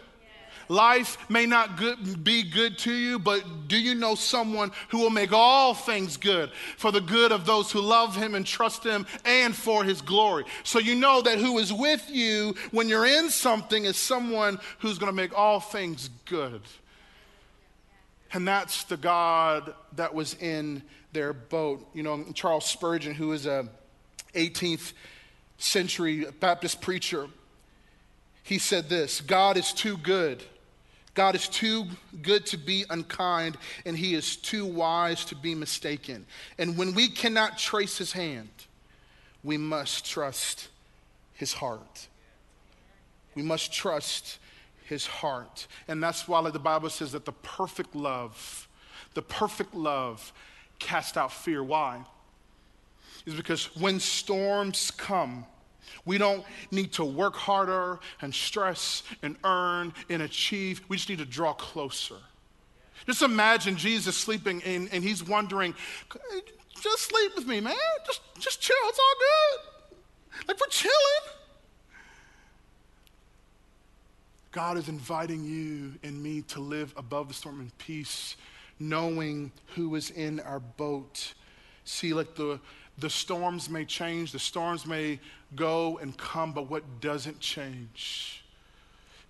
Life 0.69 1.19
may 1.29 1.47
not 1.47 1.77
good, 1.77 2.23
be 2.23 2.45
good 2.45 2.79
to 2.79 2.95
you, 2.95 3.19
but 3.19 3.67
do 3.67 3.77
you 3.77 3.97
know 3.97 4.15
someone 4.15 4.71
who 4.91 4.99
will 4.99 5.11
make 5.11 5.33
all 5.33 5.75
things 5.75 6.17
good 6.17 6.53
for 6.77 6.93
the 6.93 7.01
good 7.01 7.33
of 7.33 7.45
those 7.45 7.73
who 7.73 7.81
love 7.81 8.15
him 8.15 8.37
and 8.37 8.47
trust 8.47 8.85
him 8.85 9.05
and 9.25 9.55
for 9.55 9.83
his 9.83 10.01
glory? 10.01 10.45
So 10.63 10.79
you 10.79 10.95
know 10.95 11.23
that 11.23 11.39
who 11.39 11.59
is 11.59 11.73
with 11.73 12.09
you 12.09 12.55
when 12.71 12.89
you're 12.89 13.05
in 13.05 13.31
something 13.31 13.85
is 13.85 13.97
someone 13.97 14.61
who's 14.79 14.97
going 14.97 15.11
to 15.11 15.17
make 15.17 15.37
all 15.37 15.59
things 15.59 16.09
good. 16.25 16.63
And 18.33 18.47
that's 18.47 18.85
the 18.85 18.97
God 18.97 19.75
that 19.97 20.15
was 20.15 20.35
in 20.35 20.83
their 21.13 21.33
boat. 21.33 21.87
You 21.95 22.03
know, 22.03 22.25
Charles 22.35 22.65
Spurgeon, 22.65 23.15
who 23.15 23.33
is 23.33 23.47
a 23.47 23.69
18th 24.35 24.93
century 25.59 26.27
Baptist 26.39 26.81
preacher, 26.81 27.27
he 28.43 28.59
said 28.59 28.89
this 28.89 29.21
God 29.21 29.57
is 29.57 29.73
too 29.73 29.97
good. 29.97 30.43
God 31.15 31.35
is 31.35 31.49
too 31.49 31.87
good 32.23 32.47
to 32.47 32.57
be 32.57 32.85
unkind, 32.89 33.59
and 33.85 33.99
he 33.99 34.15
is 34.15 34.37
too 34.37 34.65
wise 34.65 35.25
to 35.27 35.35
be 35.35 35.57
mistaken. 35.57 36.25
And 36.57 36.79
when 36.79 36.95
we 36.95 37.09
cannot 37.09 37.59
trace 37.59 37.99
his 37.99 38.13
hand, 38.13 38.49
we 39.43 39.57
must 39.57 40.07
trust 40.07 40.69
his 41.35 41.53
heart. 41.53 42.07
We 43.35 43.43
must 43.43 43.73
trust 43.73 44.39
his 44.91 45.07
heart. 45.07 45.69
And 45.89 46.03
that's 46.03 46.29
why 46.29 46.49
the 46.51 46.59
Bible 46.59 46.91
says 46.91 47.13
that 47.13 47.25
the 47.25 47.33
perfect 47.33 47.95
love, 47.95 48.69
the 49.15 49.23
perfect 49.23 49.73
love 49.75 50.33
cast 50.79 51.17
out 51.17 51.33
fear. 51.33 51.63
Why? 51.63 52.05
Is 53.25 53.35
because 53.35 53.75
when 53.77 54.01
storms 54.01 54.91
come, 54.91 55.47
we 56.05 56.19
don't 56.19 56.45
need 56.71 56.93
to 56.95 57.05
work 57.05 57.37
harder 57.37 58.01
and 58.21 58.35
stress 58.35 59.05
and 59.23 59.37
earn 59.45 59.95
and 60.09 60.23
achieve. 60.23 60.83
We 60.89 60.97
just 60.97 61.09
need 61.09 61.19
to 61.19 61.25
draw 61.25 61.53
closer. 61.53 62.17
Just 63.07 63.23
imagine 63.23 63.77
Jesus 63.77 64.17
sleeping 64.17 64.61
and, 64.65 64.89
and 64.93 65.05
he's 65.05 65.23
wondering, 65.23 65.75
just 66.83 67.03
sleep 67.05 67.33
with 67.37 67.47
me, 67.47 67.61
man. 67.61 67.75
Just, 68.07 68.21
just 68.39 68.61
chill. 68.61 68.77
It's 68.87 68.99
all 68.99 69.15
good. 69.19 70.49
Like 70.49 70.61
we're 70.61 70.67
chilling. 70.69 71.40
God 74.53 74.77
is 74.77 74.89
inviting 74.89 75.45
you 75.45 75.95
and 76.03 76.23
me 76.23 76.43
to 76.43 76.61
live 76.61 76.93
above 76.97 77.29
the 77.29 77.35
storm 77.35 77.61
in 77.61 77.71
peace, 77.79 78.37
knowing 78.79 79.53
who 79.77 79.95
is 79.95 80.11
in 80.11 80.41
our 80.41 80.61
boat. 80.61 81.35
See, 81.85 82.13
like 82.13 82.35
the, 82.35 82.61
the 82.99 83.11
storms 83.11 83.71
may 83.71 83.85
change, 83.85 84.33
the 84.33 84.39
storms 84.39 84.87
may 84.87 85.21
go 85.55 85.99
and 85.99 86.17
come, 86.17 86.53
but 86.53 86.69
what 86.69 87.01
doesn't 87.01 87.39
change 87.39 88.45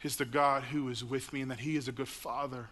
is 0.02 0.16
the 0.16 0.24
God 0.24 0.62
who 0.64 0.88
is 0.88 1.04
with 1.04 1.32
me 1.32 1.42
and 1.42 1.50
that 1.50 1.60
He 1.60 1.76
is 1.76 1.86
a 1.86 1.92
good 1.92 2.08
Father 2.08 2.68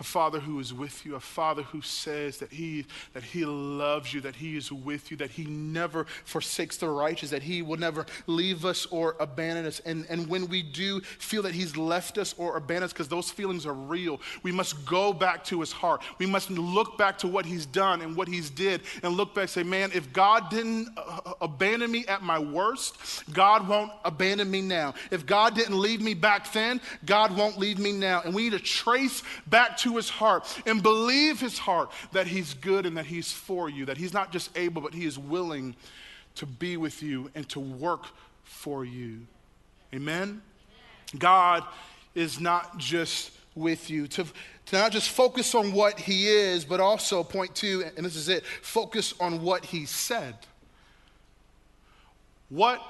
a 0.00 0.04
father 0.04 0.38
who 0.40 0.58
is 0.60 0.72
with 0.72 1.04
you, 1.04 1.14
a 1.16 1.20
father 1.20 1.62
who 1.62 1.82
says 1.82 2.38
that 2.38 2.52
he, 2.52 2.86
that 3.14 3.22
he 3.22 3.44
loves 3.44 4.14
you, 4.14 4.20
that 4.20 4.36
he 4.36 4.56
is 4.56 4.70
with 4.70 5.10
you, 5.10 5.16
that 5.16 5.30
he 5.30 5.44
never 5.44 6.04
forsakes 6.24 6.76
the 6.76 6.88
righteous, 6.88 7.30
that 7.30 7.42
he 7.42 7.62
will 7.62 7.78
never 7.78 8.06
leave 8.26 8.64
us 8.64 8.86
or 8.86 9.16
abandon 9.18 9.66
us. 9.66 9.80
And, 9.80 10.06
and 10.08 10.28
when 10.28 10.48
we 10.48 10.62
do 10.62 11.00
feel 11.00 11.42
that 11.42 11.54
he's 11.54 11.76
left 11.76 12.18
us 12.18 12.34
or 12.38 12.56
abandoned 12.56 12.84
us, 12.84 12.92
because 12.92 13.08
those 13.08 13.30
feelings 13.30 13.66
are 13.66 13.74
real, 13.74 14.20
we 14.42 14.52
must 14.52 14.86
go 14.86 15.12
back 15.12 15.44
to 15.44 15.60
his 15.60 15.72
heart. 15.72 16.02
We 16.18 16.26
must 16.26 16.50
look 16.50 16.96
back 16.96 17.18
to 17.18 17.28
what 17.28 17.44
he's 17.44 17.66
done 17.66 18.02
and 18.02 18.16
what 18.16 18.28
he's 18.28 18.50
did 18.50 18.82
and 19.02 19.14
look 19.14 19.34
back 19.34 19.42
and 19.42 19.50
say, 19.50 19.62
man, 19.62 19.90
if 19.94 20.12
God 20.12 20.50
didn't 20.50 20.88
uh, 20.96 21.20
uh, 21.24 21.32
abandon 21.40 21.90
me 21.90 22.06
at 22.06 22.22
my 22.22 22.38
worst, 22.38 23.24
God 23.32 23.66
won't 23.68 23.90
abandon 24.04 24.50
me 24.50 24.60
now. 24.62 24.94
If 25.10 25.26
God 25.26 25.54
didn't 25.54 25.78
leave 25.78 26.00
me 26.00 26.14
back 26.14 26.52
then, 26.52 26.80
God 27.04 27.36
won't 27.36 27.58
leave 27.58 27.78
me 27.78 27.92
now. 27.92 28.22
And 28.24 28.34
we 28.34 28.44
need 28.44 28.52
to 28.52 28.58
trace 28.58 29.22
back 29.46 29.76
to 29.78 29.87
to 29.88 29.96
his 29.96 30.10
heart 30.10 30.46
and 30.66 30.82
believe 30.82 31.40
his 31.40 31.58
heart 31.58 31.90
that 32.12 32.26
he's 32.26 32.54
good 32.54 32.86
and 32.86 32.96
that 32.96 33.06
he's 33.06 33.32
for 33.32 33.68
you, 33.68 33.86
that 33.86 33.96
he's 33.96 34.12
not 34.12 34.30
just 34.30 34.56
able, 34.56 34.82
but 34.82 34.94
he 34.94 35.04
is 35.04 35.18
willing 35.18 35.74
to 36.36 36.46
be 36.46 36.76
with 36.76 37.02
you 37.02 37.30
and 37.34 37.48
to 37.48 37.60
work 37.60 38.04
for 38.44 38.84
you. 38.84 39.26
Amen? 39.94 40.42
God 41.18 41.64
is 42.14 42.40
not 42.40 42.78
just 42.78 43.30
with 43.54 43.90
you, 43.90 44.06
to, 44.06 44.24
to 44.66 44.76
not 44.76 44.92
just 44.92 45.10
focus 45.10 45.54
on 45.54 45.72
what 45.72 45.98
he 45.98 46.28
is, 46.28 46.64
but 46.64 46.80
also, 46.80 47.24
point 47.24 47.54
two, 47.54 47.84
and 47.96 48.04
this 48.04 48.14
is 48.14 48.28
it, 48.28 48.44
focus 48.62 49.14
on 49.18 49.42
what 49.42 49.64
he 49.64 49.84
said. 49.84 50.34
What 52.50 52.80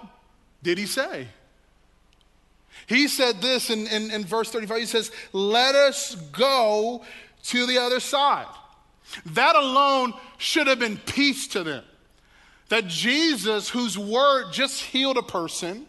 did 0.62 0.78
he 0.78 0.86
say? 0.86 1.28
He 2.86 3.08
said 3.08 3.40
this 3.40 3.70
in, 3.70 3.86
in, 3.88 4.10
in, 4.10 4.24
verse 4.24 4.50
35. 4.50 4.78
He 4.78 4.86
says, 4.86 5.10
Let 5.32 5.74
us 5.74 6.14
go 6.32 7.04
to 7.44 7.66
the 7.66 7.78
other 7.78 8.00
side. 8.00 8.46
That 9.26 9.56
alone 9.56 10.14
should 10.36 10.66
have 10.66 10.78
been 10.78 10.98
peace 10.98 11.48
to 11.48 11.62
them. 11.62 11.84
That 12.68 12.86
Jesus, 12.86 13.70
whose 13.70 13.98
word 13.98 14.52
just 14.52 14.82
healed 14.82 15.16
a 15.16 15.22
person, 15.22 15.86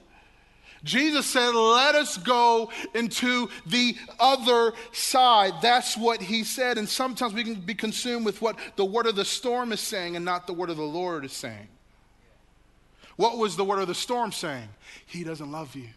Jesus 0.83 1.25
said, 1.25 1.53
Let 1.53 1.95
us 1.95 2.17
go 2.17 2.71
into 2.93 3.49
the 3.65 3.95
other 4.19 4.73
side. 4.91 5.53
That's 5.61 5.97
what 5.97 6.21
he 6.21 6.43
said. 6.43 6.77
And 6.77 6.87
sometimes 6.87 7.33
we 7.33 7.43
can 7.43 7.55
be 7.55 7.75
consumed 7.75 8.25
with 8.25 8.41
what 8.41 8.57
the 8.75 8.85
word 8.85 9.07
of 9.07 9.15
the 9.15 9.25
storm 9.25 9.71
is 9.71 9.81
saying 9.81 10.15
and 10.15 10.23
not 10.23 10.47
the 10.47 10.53
word 10.53 10.69
of 10.69 10.77
the 10.77 10.83
Lord 10.83 11.25
is 11.25 11.33
saying. 11.33 11.67
What 13.17 13.37
was 13.37 13.57
the 13.57 13.65
word 13.65 13.79
of 13.79 13.89
the 13.89 13.95
storm 13.95 14.31
saying? 14.31 14.69
He 15.05 15.25
doesn't 15.25 15.51
love 15.51 15.75
you. 15.75 15.89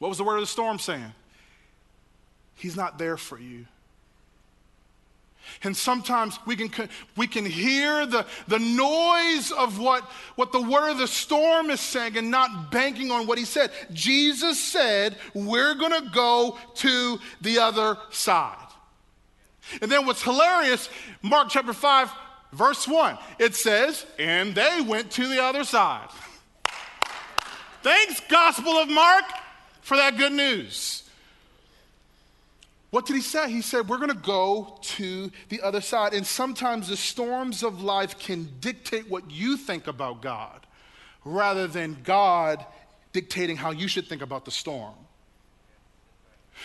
What 0.00 0.08
was 0.08 0.18
the 0.18 0.24
word 0.24 0.36
of 0.36 0.40
the 0.40 0.46
storm 0.48 0.80
saying? 0.80 1.12
He's 2.54 2.74
not 2.74 2.98
there 2.98 3.16
for 3.16 3.38
you. 3.38 3.66
And 5.62 5.76
sometimes 5.76 6.38
we 6.46 6.56
can, 6.56 6.88
we 7.16 7.26
can 7.26 7.44
hear 7.44 8.06
the, 8.06 8.24
the 8.48 8.58
noise 8.58 9.52
of 9.52 9.78
what, 9.78 10.04
what 10.36 10.52
the 10.52 10.60
word 10.60 10.90
of 10.90 10.98
the 10.98 11.08
storm 11.08 11.70
is 11.70 11.80
saying 11.80 12.16
and 12.16 12.30
not 12.30 12.70
banking 12.70 13.10
on 13.10 13.26
what 13.26 13.36
he 13.38 13.44
said. 13.44 13.70
Jesus 13.92 14.62
said, 14.62 15.16
We're 15.34 15.74
going 15.74 16.02
to 16.02 16.10
go 16.10 16.58
to 16.76 17.18
the 17.40 17.58
other 17.58 17.96
side. 18.10 18.56
And 19.82 19.90
then 19.90 20.06
what's 20.06 20.22
hilarious, 20.22 20.88
Mark 21.22 21.48
chapter 21.50 21.72
5, 21.72 22.10
verse 22.52 22.88
1, 22.88 23.18
it 23.38 23.54
says, 23.54 24.06
And 24.18 24.54
they 24.54 24.80
went 24.80 25.10
to 25.12 25.28
the 25.28 25.42
other 25.42 25.64
side. 25.64 26.08
Thanks, 27.82 28.20
Gospel 28.28 28.72
of 28.72 28.88
Mark, 28.88 29.24
for 29.90 29.96
that 29.96 30.16
good 30.16 30.30
news. 30.30 31.02
What 32.90 33.06
did 33.06 33.16
he 33.16 33.22
say? 33.22 33.50
He 33.50 33.60
said, 33.60 33.88
We're 33.88 33.96
going 33.96 34.10
to 34.10 34.14
go 34.14 34.78
to 34.80 35.32
the 35.48 35.60
other 35.62 35.80
side. 35.80 36.14
And 36.14 36.24
sometimes 36.24 36.86
the 36.86 36.96
storms 36.96 37.64
of 37.64 37.82
life 37.82 38.16
can 38.16 38.48
dictate 38.60 39.10
what 39.10 39.28
you 39.32 39.56
think 39.56 39.88
about 39.88 40.22
God 40.22 40.64
rather 41.24 41.66
than 41.66 41.96
God 42.04 42.64
dictating 43.12 43.56
how 43.56 43.72
you 43.72 43.88
should 43.88 44.06
think 44.06 44.22
about 44.22 44.44
the 44.44 44.52
storm. 44.52 44.94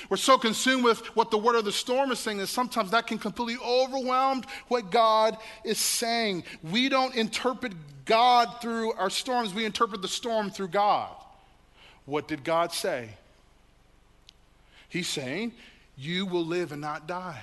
We're 0.08 0.18
so 0.18 0.38
consumed 0.38 0.84
with 0.84 1.00
what 1.16 1.32
the 1.32 1.40
word 1.40 1.56
of 1.56 1.66
the 1.66 1.72
storm 1.72 2.12
is 2.12 2.20
saying 2.20 2.38
that 2.38 2.48
sometimes 2.48 2.92
that 2.92 3.08
can 3.08 3.18
completely 3.18 3.58
overwhelm 3.66 4.44
what 4.68 4.92
God 4.92 5.36
is 5.64 5.80
saying. 5.80 6.44
We 6.62 6.90
don't 6.90 7.16
interpret 7.16 7.74
God 8.06 8.62
through 8.62 8.94
our 8.94 9.10
storms, 9.10 9.52
we 9.52 9.66
interpret 9.66 10.04
the 10.04 10.08
storm 10.08 10.52
through 10.52 10.68
God. 10.68 11.25
What 12.06 12.28
did 12.28 12.44
God 12.44 12.72
say? 12.72 13.10
He's 14.89 15.08
saying, 15.08 15.54
you 15.98 16.26
will 16.26 16.46
live 16.46 16.72
and 16.72 16.82
not 16.82 17.08
die. 17.08 17.41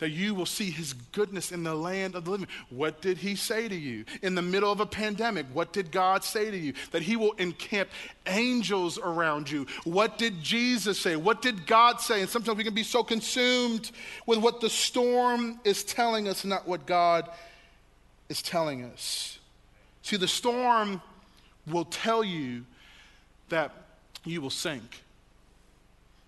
That 0.00 0.10
you 0.10 0.34
will 0.34 0.46
see 0.46 0.70
his 0.70 0.92
goodness 1.12 1.52
in 1.52 1.62
the 1.62 1.74
land 1.74 2.16
of 2.16 2.24
the 2.24 2.32
living. 2.32 2.48
What 2.68 3.00
did 3.00 3.18
he 3.18 3.36
say 3.36 3.68
to 3.68 3.74
you? 3.76 4.04
In 4.22 4.34
the 4.34 4.42
middle 4.42 4.72
of 4.72 4.80
a 4.80 4.86
pandemic, 4.86 5.46
what 5.52 5.72
did 5.72 5.92
God 5.92 6.24
say 6.24 6.50
to 6.50 6.56
you? 6.56 6.72
That 6.90 7.02
he 7.02 7.16
will 7.16 7.32
encamp 7.32 7.90
angels 8.26 8.98
around 8.98 9.48
you. 9.48 9.66
What 9.84 10.18
did 10.18 10.42
Jesus 10.42 10.98
say? 10.98 11.14
What 11.14 11.42
did 11.42 11.66
God 11.66 12.00
say? 12.00 12.22
And 12.22 12.28
sometimes 12.28 12.58
we 12.58 12.64
can 12.64 12.74
be 12.74 12.82
so 12.82 13.04
consumed 13.04 13.92
with 14.26 14.38
what 14.38 14.60
the 14.60 14.70
storm 14.70 15.60
is 15.62 15.84
telling 15.84 16.26
us, 16.26 16.44
not 16.44 16.66
what 16.66 16.86
God 16.86 17.30
is 18.28 18.42
telling 18.42 18.84
us. 18.84 19.38
See, 20.02 20.16
the 20.16 20.26
storm 20.26 21.00
will 21.68 21.84
tell 21.84 22.24
you 22.24 22.64
that 23.50 23.70
you 24.24 24.40
will 24.40 24.50
sink. 24.50 25.02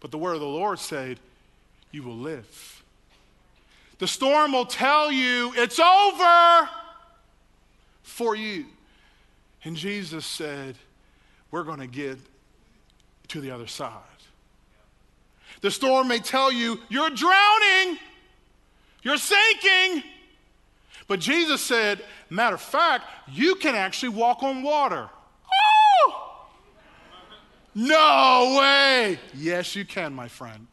But 0.01 0.11
the 0.11 0.19
word 0.19 0.35
of 0.35 0.41
the 0.41 0.47
Lord 0.47 0.79
said, 0.79 1.19
you 1.91 2.03
will 2.03 2.17
live. 2.17 2.83
The 3.99 4.07
storm 4.07 4.53
will 4.53 4.67
tell 4.67 5.11
you 5.11 5.53
it's 5.57 5.79
over 5.79 6.69
for 8.03 8.37
you. 8.37 8.67
And 9.65 9.77
Jesus 9.77 10.27
said, 10.27 10.77
We're 11.51 11.65
going 11.65 11.81
to 11.81 11.87
get 11.87 12.19
to 13.29 13.41
the 13.41 13.51
other 13.51 13.67
side. 13.67 13.93
The 15.63 15.71
storm 15.71 16.09
may 16.09 16.19
tell 16.19 16.53
you, 16.53 16.79
You're 16.89 17.11
drowning, 17.11 17.99
you're 19.03 19.17
sinking. 19.17 20.03
But 21.09 21.21
Jesus 21.21 21.63
said, 21.63 22.05
Matter 22.29 22.57
of 22.57 22.61
fact, 22.61 23.07
you 23.33 23.55
can 23.55 23.75
actually 23.75 24.11
walk 24.11 24.43
on 24.43 24.63
water. 24.63 25.09
No 27.79 28.57
way! 28.59 29.19
Yes, 29.35 29.77
you 29.77 29.85
can, 29.85 30.15
my 30.15 30.29
friend. 30.29 30.67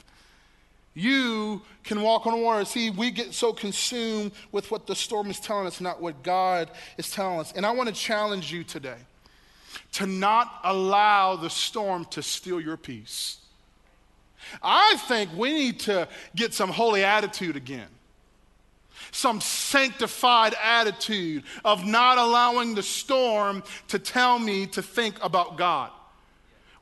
You 0.93 1.61
can 1.83 2.01
walk 2.01 2.25
on 2.25 2.41
water. 2.41 2.63
See, 2.63 2.91
we 2.91 3.11
get 3.11 3.33
so 3.33 3.51
consumed 3.51 4.31
with 4.53 4.71
what 4.71 4.87
the 4.87 4.95
storm 4.95 5.29
is 5.29 5.37
telling 5.37 5.67
us, 5.67 5.81
not 5.81 6.01
what 6.01 6.23
God 6.23 6.71
is 6.97 7.11
telling 7.11 7.41
us. 7.41 7.51
And 7.51 7.65
I 7.65 7.71
want 7.71 7.89
to 7.89 7.95
challenge 7.95 8.53
you 8.53 8.63
today 8.63 8.99
to 9.93 10.05
not 10.05 10.61
allow 10.63 11.35
the 11.35 11.49
storm 11.49 12.05
to 12.11 12.23
steal 12.23 12.61
your 12.61 12.77
peace. 12.77 13.39
I 14.61 14.95
think 15.09 15.29
we 15.35 15.51
need 15.51 15.81
to 15.81 16.07
get 16.37 16.53
some 16.53 16.69
holy 16.69 17.03
attitude 17.03 17.57
again. 17.57 17.89
Some 19.11 19.41
sanctified 19.41 20.55
attitude 20.63 21.43
of 21.65 21.85
not 21.85 22.17
allowing 22.17 22.75
the 22.75 22.83
storm 22.83 23.61
to 23.89 23.99
tell 23.99 24.39
me 24.39 24.67
to 24.67 24.81
think 24.81 25.21
about 25.21 25.57
God. 25.57 25.91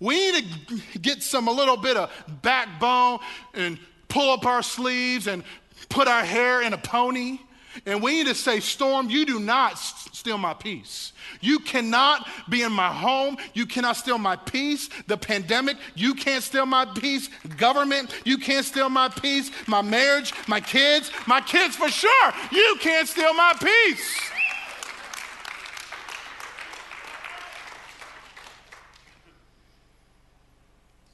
We 0.01 0.31
need 0.31 0.45
to 0.67 0.99
get 0.99 1.21
some 1.21 1.47
a 1.47 1.51
little 1.51 1.77
bit 1.77 1.95
of 1.95 2.11
backbone 2.41 3.19
and 3.53 3.77
pull 4.07 4.31
up 4.31 4.45
our 4.47 4.63
sleeves 4.63 5.27
and 5.27 5.43
put 5.89 6.07
our 6.07 6.25
hair 6.25 6.63
in 6.63 6.73
a 6.73 6.77
pony. 6.77 7.39
And 7.85 8.01
we 8.01 8.15
need 8.15 8.27
to 8.27 8.35
say, 8.35 8.59
Storm, 8.59 9.09
you 9.09 9.25
do 9.25 9.39
not 9.39 9.75
steal 9.75 10.39
my 10.39 10.55
peace. 10.55 11.13
You 11.39 11.59
cannot 11.59 12.27
be 12.49 12.63
in 12.63 12.71
my 12.71 12.91
home. 12.91 13.37
You 13.53 13.65
cannot 13.65 13.95
steal 13.95 14.17
my 14.17 14.35
peace. 14.35 14.89
The 15.05 15.17
pandemic, 15.17 15.77
you 15.95 16.15
can't 16.15 16.43
steal 16.43 16.65
my 16.65 16.85
peace. 16.85 17.29
Government, 17.57 18.13
you 18.25 18.39
can't 18.39 18.65
steal 18.65 18.89
my 18.89 19.07
peace. 19.07 19.51
My 19.67 19.83
marriage, 19.83 20.33
my 20.47 20.59
kids, 20.59 21.11
my 21.27 21.41
kids 21.41 21.75
for 21.75 21.89
sure, 21.89 22.33
you 22.51 22.75
can't 22.81 23.07
steal 23.07 23.33
my 23.35 23.53
peace. 23.59 24.31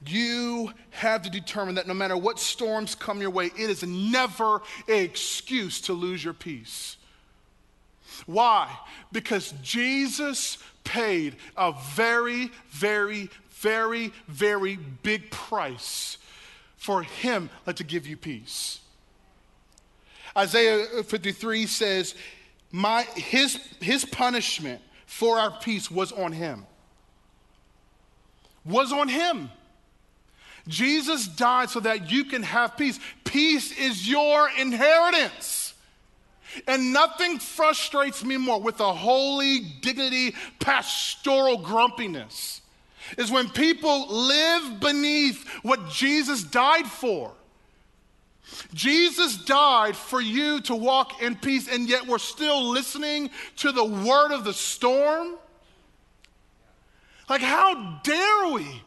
You 0.08 0.72
have 0.92 1.24
to 1.24 1.30
determine 1.30 1.76
that 1.76 1.88
no 1.88 1.94
matter 1.94 2.16
what 2.16 2.40
storms 2.40 2.96
come 2.96 3.22
your 3.22 3.30
way, 3.30 3.48
it 3.48 3.70
is 3.70 3.84
never 3.84 4.62
an 4.88 4.96
excuse 4.96 5.82
to 5.82 5.94
lose 5.94 6.24
your 6.24 6.34
peace. 6.34 6.98
Why? 8.26 8.76
Because 9.12 9.54
Jesus 9.62 10.58
paid 10.84 11.36
a 11.56 11.74
very, 11.94 12.52
very, 12.70 13.30
very, 13.50 14.14
very 14.28 14.78
big 15.04 15.30
price 15.30 16.18
for 16.78 17.04
him 17.04 17.50
uh, 17.66 17.74
to 17.74 17.84
give 17.84 18.08
you 18.08 18.18
peace. 18.18 18.80
Isaiah 20.38 21.04
53 21.04 21.66
says, 21.66 22.16
My, 22.72 23.04
his, 23.16 23.56
his 23.82 24.06
punishment 24.06 24.82
for 25.06 25.40
our 25.40 25.52
peace 25.60 25.90
was 25.90 26.12
on 26.12 26.32
him. 26.32 26.66
Was 28.64 28.92
on 28.92 29.08
him. 29.08 29.50
Jesus 30.68 31.28
died 31.28 31.70
so 31.70 31.80
that 31.82 32.12
you 32.12 32.26
can 32.26 32.44
have 32.44 32.78
peace. 32.78 33.00
Peace 33.24 33.78
is 33.78 34.10
your 34.10 34.50
inheritance. 34.60 35.74
And 36.68 36.94
nothing 36.94 37.40
frustrates 37.40 38.24
me 38.24 38.38
more 38.38 38.60
with 38.60 38.80
a 38.80 38.94
holy 38.94 39.60
dignity, 39.82 40.34
pastoral 40.60 41.58
grumpiness 41.58 42.62
is 43.18 43.32
when 43.32 43.50
people 43.50 44.08
live 44.10 44.80
beneath 44.80 45.48
what 45.64 45.90
Jesus 45.90 46.44
died 46.44 46.88
for. 46.88 47.32
Jesus 48.74 49.38
died 49.46 49.96
for 49.96 50.22
you 50.22 50.62
to 50.62 50.76
walk 50.76 51.22
in 51.22 51.36
peace, 51.36 51.68
and 51.68 51.88
yet 51.88 52.08
we're 52.08 52.18
still 52.18 52.70
listening 52.70 53.30
to 53.58 53.72
the 53.72 53.84
word 53.84 54.32
of 54.32 54.44
the 54.44 54.54
storm. 54.54 55.36
Like, 57.30 57.42
how 57.42 58.00
dare 58.04 58.54
we? 58.54 58.84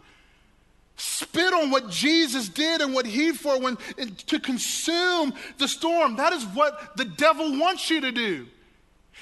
Spit 1.01 1.55
on 1.55 1.71
what 1.71 1.89
Jesus 1.89 2.49
did 2.49 2.83
and 2.83 2.93
what 2.93 3.07
he 3.07 3.33
for 3.33 3.59
when 3.59 3.79
to 4.27 4.39
consume 4.39 5.33
the 5.57 5.67
storm. 5.67 6.17
That 6.17 6.35
is 6.35 6.45
what 6.45 6.97
the 6.97 7.07
devil 7.07 7.59
wants 7.59 7.89
you 7.89 8.03
to 8.03 8.13
do. 8.13 8.47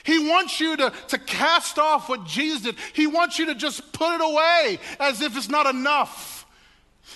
He 0.03 0.29
wants 0.29 0.59
you 0.61 0.77
to, 0.77 0.93
to 1.09 1.19
cast 1.19 1.79
off 1.79 2.09
what 2.09 2.25
Jesus 2.25 2.63
did. 2.63 2.77
He 2.95 3.07
wants 3.07 3.39
you 3.39 3.47
to 3.47 3.55
just 3.55 3.93
put 3.93 4.15
it 4.15 4.21
away 4.21 4.81
as 4.99 5.21
if 5.21 5.37
it's 5.37 5.49
not 5.49 5.67
enough. 5.67 6.38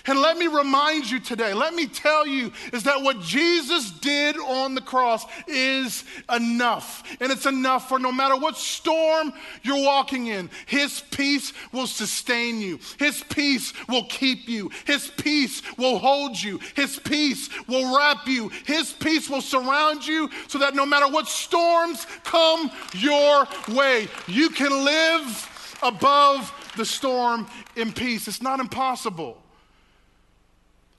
And 0.07 0.21
let 0.21 0.37
me 0.37 0.47
remind 0.47 1.11
you 1.11 1.21
today, 1.21 1.55
let 1.55 1.75
me 1.75 1.87
tell 1.87 2.27
you, 2.27 2.53
is 2.73 2.85
that 2.85 3.03
what 3.03 3.21
Jesus 3.21 3.91
did 3.91 4.37
on 4.37 4.75
the 4.75 4.81
cross 4.81 5.25
is 5.47 6.05
enough. 6.35 7.05
And 7.21 7.31
it's 7.31 7.47
enough 7.47 7.89
for 7.89 7.99
no 7.99 8.11
matter 8.11 8.37
what 8.37 8.57
storm 8.57 9.33
you're 9.63 9.85
walking 9.85 10.27
in, 10.27 10.51
His 10.67 11.01
peace 11.11 11.53
will 11.73 11.87
sustain 11.87 12.61
you. 12.61 12.81
His 12.99 13.23
peace 13.29 13.73
will 13.89 14.05
keep 14.05 14.49
you. 14.49 14.71
His 14.87 15.09
peace 15.09 15.63
will 15.77 15.99
hold 15.99 16.41
you. 16.41 16.59
His 16.75 16.99
peace 16.99 17.49
will 17.69 17.97
wrap 17.97 18.27
you. 18.27 18.49
His 18.67 18.93
peace 18.93 19.29
will 19.29 19.41
surround 19.41 20.07
you 20.07 20.31
so 20.49 20.59
that 20.59 20.75
no 20.75 20.87
matter 20.87 21.09
what 21.09 21.29
storms 21.29 22.07
come 22.25 22.71
your 22.95 23.47
way, 23.69 24.09
you 24.27 24.51
can 24.51 24.85
live 24.85 25.79
above 25.83 26.53
the 26.77 26.85
storm 26.85 27.47
in 27.77 27.93
peace. 27.93 28.29
It's 28.29 28.43
not 28.43 28.61
impossible. 28.61 29.42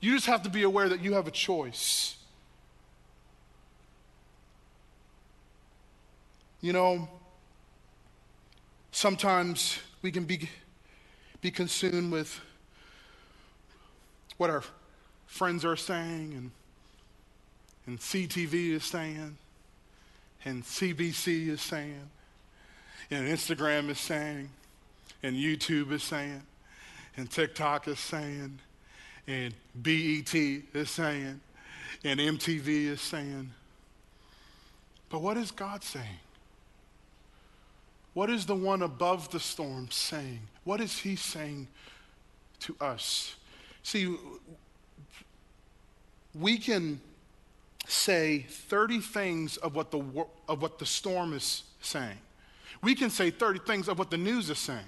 You 0.04 0.16
just 0.16 0.26
have 0.26 0.44
to 0.44 0.50
be 0.50 0.64
aware 0.64 0.90
that 0.90 1.02
you 1.02 1.14
have 1.14 1.28
a 1.28 1.32
choice. 1.32 2.18
You 6.60 6.74
know, 6.74 7.08
sometimes 8.92 9.80
we 10.02 10.12
can 10.12 10.26
be, 10.26 10.50
be 11.40 11.52
consumed 11.52 12.12
with 12.12 12.38
what 14.36 14.50
our 14.50 14.66
friends 15.26 15.64
are 15.64 15.78
saying 15.78 16.34
and, 16.34 16.52
and 17.88 17.98
CTV 17.98 18.72
is 18.72 18.84
saying 18.84 19.38
and 20.44 20.64
CBC 20.64 21.48
is 21.48 21.62
saying 21.62 22.10
and 23.10 23.26
Instagram 23.26 23.88
is 23.88 24.02
saying 24.02 24.50
and 25.24 25.38
YouTube 25.38 25.94
is 25.94 26.04
saying 26.04 26.42
and 27.16 27.32
TikTok 27.32 27.88
is 27.88 28.00
saying 28.00 28.60
and 29.28 29.54
BET 29.76 30.34
is 30.34 30.90
saying, 30.90 31.40
and 32.04 32.20
MTV 32.20 32.88
is 32.88 33.02
saying. 33.02 33.52
But 35.10 35.22
what 35.22 35.38
is 35.38 35.52
God 35.52 35.84
saying? 35.84 36.20
What 38.14 38.30
is 38.30 38.46
the 38.46 38.56
one 38.56 38.82
above 38.82 39.32
the 39.32 39.40
storm 39.40 39.88
saying? 39.90 40.40
What 40.64 40.82
is 40.82 40.98
he 40.98 41.16
saying 41.16 41.68
to 42.62 42.76
us? 42.80 43.36
See, 43.82 44.16
we 46.34 46.58
can 46.58 47.00
say 47.88 48.46
30 48.48 49.00
things 49.02 49.58
of 49.58 49.76
what 49.76 49.92
the, 49.92 50.04
of 50.48 50.62
what 50.62 50.80
the 50.80 50.86
storm 50.86 51.34
is 51.34 51.64
saying. 51.82 52.18
We 52.82 52.96
can 52.96 53.10
say 53.10 53.30
30 53.30 53.60
things 53.60 53.88
of 53.88 53.98
what 53.98 54.12
the 54.12 54.18
news 54.18 54.50
is 54.50 54.60
saying. 54.60 54.80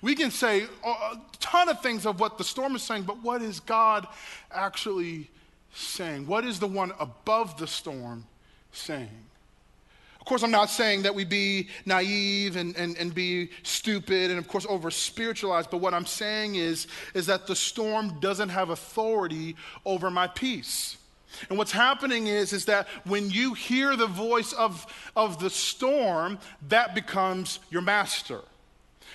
We 0.00 0.14
can 0.14 0.30
say 0.30 0.66
a 0.84 1.16
ton 1.40 1.68
of 1.68 1.80
things 1.82 2.06
of 2.06 2.20
what 2.20 2.38
the 2.38 2.44
storm 2.44 2.76
is 2.76 2.82
saying, 2.82 3.02
but 3.02 3.22
what 3.22 3.42
is 3.42 3.60
God 3.60 4.06
actually 4.50 5.30
saying? 5.74 6.26
What 6.26 6.44
is 6.44 6.58
the 6.58 6.66
one 6.66 6.92
above 6.98 7.58
the 7.58 7.66
storm 7.66 8.26
saying? 8.72 9.26
Of 10.20 10.26
course, 10.26 10.44
I'm 10.44 10.52
not 10.52 10.70
saying 10.70 11.02
that 11.02 11.16
we 11.16 11.24
be 11.24 11.68
naive 11.84 12.54
and, 12.54 12.76
and, 12.76 12.96
and 12.96 13.12
be 13.12 13.50
stupid 13.64 14.30
and, 14.30 14.38
of 14.38 14.46
course, 14.46 14.64
over 14.68 14.88
spiritualized, 14.88 15.68
but 15.68 15.78
what 15.78 15.94
I'm 15.94 16.06
saying 16.06 16.54
is, 16.54 16.86
is 17.12 17.26
that 17.26 17.48
the 17.48 17.56
storm 17.56 18.20
doesn't 18.20 18.50
have 18.50 18.70
authority 18.70 19.56
over 19.84 20.12
my 20.12 20.28
peace. 20.28 20.96
And 21.48 21.58
what's 21.58 21.72
happening 21.72 22.28
is, 22.28 22.52
is 22.52 22.66
that 22.66 22.86
when 23.04 23.30
you 23.30 23.54
hear 23.54 23.96
the 23.96 24.06
voice 24.06 24.52
of, 24.52 24.86
of 25.16 25.40
the 25.40 25.50
storm, 25.50 26.38
that 26.68 26.94
becomes 26.94 27.58
your 27.70 27.82
master. 27.82 28.42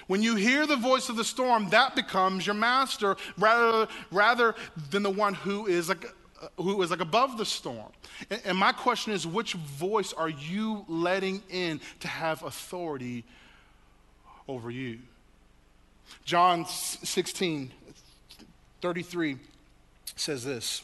When 0.05 0.21
you 0.21 0.35
hear 0.35 0.67
the 0.67 0.75
voice 0.75 1.09
of 1.09 1.15
the 1.15 1.23
storm, 1.23 1.69
that 1.69 1.95
becomes 1.95 2.45
your 2.45 2.55
master 2.55 3.17
rather, 3.37 3.87
rather 4.11 4.55
than 4.91 5.03
the 5.03 5.09
one 5.09 5.33
who 5.33 5.65
is 5.65 5.89
like, 5.89 6.05
uh, 6.41 6.47
who 6.61 6.81
is 6.83 6.91
like 6.91 6.99
above 6.99 7.37
the 7.37 7.45
storm. 7.45 7.91
And, 8.29 8.41
and 8.45 8.57
my 8.57 8.71
question 8.71 9.11
is, 9.13 9.25
which 9.25 9.53
voice 9.53 10.13
are 10.13 10.29
you 10.29 10.85
letting 10.87 11.41
in 11.49 11.81
to 12.01 12.07
have 12.07 12.43
authority 12.43 13.23
over 14.47 14.69
you? 14.69 14.99
John 16.23 16.65
16, 16.65 17.71
33 18.81 19.37
says 20.15 20.45
this. 20.45 20.83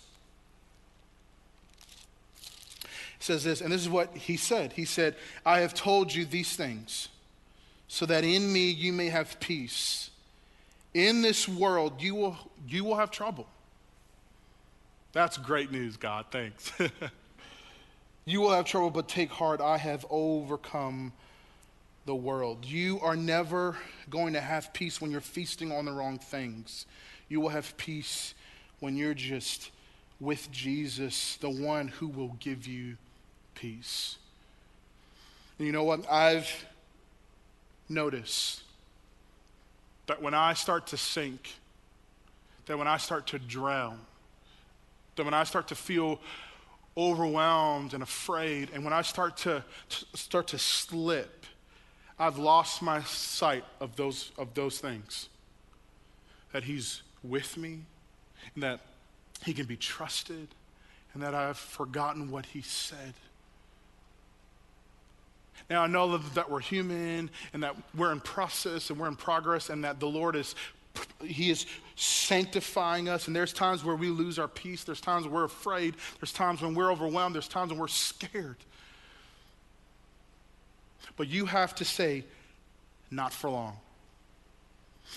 says 3.24 3.44
this, 3.46 3.62
and 3.62 3.72
this 3.72 3.82
is 3.82 3.90
what 3.90 4.16
he 4.16 4.36
said. 4.36 4.74
He 4.74 4.84
said, 4.84 5.16
I 5.46 5.62
have 5.62 5.74
told 5.74 6.14
you 6.14 6.26
these 6.26 6.56
things 6.58 7.08
so 7.94 8.08
that 8.08 8.24
in 8.24 8.52
me 8.52 8.72
you 8.72 8.92
may 8.92 9.08
have 9.08 9.40
peace. 9.40 10.10
In 10.96 11.22
this 11.22 11.48
world 11.48 12.02
you 12.02 12.16
will, 12.16 12.36
you 12.68 12.84
will 12.84 12.96
have 12.96 13.12
trouble. 13.12 13.46
That's 15.12 15.38
great 15.38 15.72
news, 15.72 15.96
God. 15.96 16.26
Thanks. 16.32 16.72
you 18.26 18.42
will 18.42 18.50
have 18.50 18.66
trouble, 18.66 18.90
but 18.90 19.08
take 19.08 19.30
heart. 19.30 19.62
I 19.62 19.78
have 19.78 20.08
overcome 20.10 21.14
the 22.08 22.16
world. 22.16 22.66
You 22.66 23.00
are 23.02 23.16
never 23.16 23.78
going 24.10 24.34
to 24.34 24.42
have 24.42 24.74
peace 24.74 25.00
when 25.00 25.12
you're 25.12 25.22
feasting 25.22 25.72
on 25.72 25.86
the 25.86 25.92
wrong 25.92 26.18
things. 26.18 26.88
You 27.30 27.42
will 27.42 27.50
have 27.50 27.78
peace 27.78 28.34
when 28.80 28.98
you're 28.98 29.14
just 29.14 29.70
with 30.20 30.52
Jesus, 30.52 31.36
the 31.36 31.50
one 31.52 31.90
who 31.90 32.08
will 32.08 32.36
give 32.40 32.66
you 32.66 32.98
peace. 33.54 34.18
And 35.60 35.68
you 35.68 35.72
know 35.72 35.84
what? 35.84 36.12
I've 36.12 36.66
notice 37.90 38.64
that 40.08 40.22
when 40.22 40.34
I 40.34 40.54
start 40.54 40.88
to 40.88 40.98
sink, 40.98 41.56
that 42.66 42.78
when 42.78 42.88
I 42.88 42.98
start 42.98 43.28
to 43.28 43.40
drown, 43.40 44.00
that 45.16 45.26
when 45.26 45.34
I 45.34 45.44
start 45.44 45.68
to 45.70 45.76
feel 45.76 46.20
overwhelmed 46.96 47.94
and 47.94 48.04
afraid, 48.04 48.70
and 48.74 48.84
when 48.84 48.94
I 48.94 49.02
start 49.02 49.38
to, 49.38 49.64
to 49.90 50.06
start 50.18 50.48
to 50.48 50.58
slip, 50.58 51.46
I've 52.20 52.38
lost 52.38 52.82
my 52.82 53.02
sight 53.04 53.64
of 53.80 53.96
those, 53.96 54.32
of 54.38 54.54
those 54.54 54.80
things. 54.80 55.30
That 56.52 56.64
He's 56.64 57.02
with 57.24 57.58
me, 57.58 57.80
and 58.54 58.64
that 58.64 58.82
He 59.44 59.54
can 59.54 59.66
be 59.66 59.76
trusted, 59.76 60.48
and 61.14 61.24
that 61.24 61.34
I've 61.34 61.58
forgotten 61.58 62.30
what 62.30 62.46
He 62.48 62.62
said. 62.62 63.14
Now, 65.70 65.84
I 65.84 65.88
know 65.88 66.18
that 66.18 66.50
we're 66.50 66.60
human 66.60 67.30
and 67.54 67.64
that 67.64 67.76
we're 67.96 68.12
in 68.12 68.20
process 68.20 68.90
and 68.90 69.00
we're 69.00 69.08
in 69.08 69.16
progress 69.16 69.70
and 69.70 69.84
that 69.84 70.00
the 70.00 70.08
Lord 70.08 70.36
is, 70.36 70.56
He 71.24 71.50
is 71.50 71.66
sanctifying 71.96 73.10
us. 73.10 73.28
And 73.28 73.36
there's 73.36 73.54
times 73.54 73.84
where 73.84 73.96
we 73.96 74.10
lose 74.10 74.40
our 74.40 74.48
peace. 74.48 74.84
There's 74.84 75.02
times 75.02 75.28
we're 75.28 75.46
afraid. 75.46 75.96
There's 76.20 76.34
times 76.34 76.62
when 76.62 76.76
we're 76.76 76.92
overwhelmed. 76.92 77.36
There's 77.36 77.48
times 77.48 77.72
when 77.72 77.80
we're 77.80 77.88
scared. 77.88 78.58
But 81.16 81.28
you 81.28 81.46
have 81.46 81.76
to 81.76 81.86
say, 81.86 82.26
not 83.12 83.34
for 83.34 83.50
long 83.50 83.78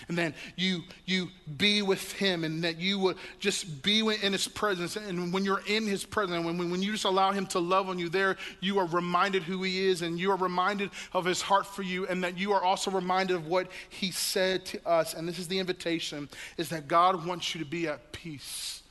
and 0.09 0.17
then 0.17 0.35
you 0.57 0.83
you 1.05 1.29
be 1.57 1.83
with 1.83 2.13
him 2.13 2.45
and 2.45 2.65
that 2.65 2.79
you 2.79 2.99
would 2.99 3.17
just 3.39 3.83
be 3.83 4.01
in 4.01 4.33
his 4.33 4.49
presence. 4.49 4.97
And 4.97 5.33
when 5.33 5.45
you're 5.45 5.63
in 5.67 5.87
his 5.87 6.05
presence 6.05 6.45
when, 6.45 6.71
when 6.71 6.83
you 6.83 6.93
just 6.93 7.05
allow 7.05 7.33
him 7.33 7.47
to 7.49 7.59
love 7.59 7.89
on 7.89 7.99
you 7.99 8.09
there 8.09 8.37
you 8.61 8.79
are 8.79 8.87
reminded 8.87 9.43
who 9.43 9.63
he 9.63 9.87
is 9.87 10.03
and 10.03 10.19
you 10.19 10.31
are 10.31 10.37
reminded 10.37 10.91
of 11.13 11.25
his 11.25 11.41
heart 11.41 11.67
for 11.67 11.83
you 11.83 12.07
and 12.07 12.23
that 12.25 12.39
you 12.39 12.53
are 12.53 12.63
also 12.63 12.91
reminded 12.91 13.37
of 13.37 13.47
what 13.47 13.69
he 13.89 14.11
said 14.11 14.65
to 14.67 14.89
us. 14.89 15.15
And 15.15 15.29
this 15.29 15.39
is 15.39 15.49
the 15.49 15.59
invitation 15.59 16.29
is 16.57 16.69
that 16.71 16.89
god 16.89 17.27
wants 17.27 17.55
you 17.55 17.63
to 17.63 17.69
be 17.69 17.89
at 17.89 18.13
peace. 18.13 18.83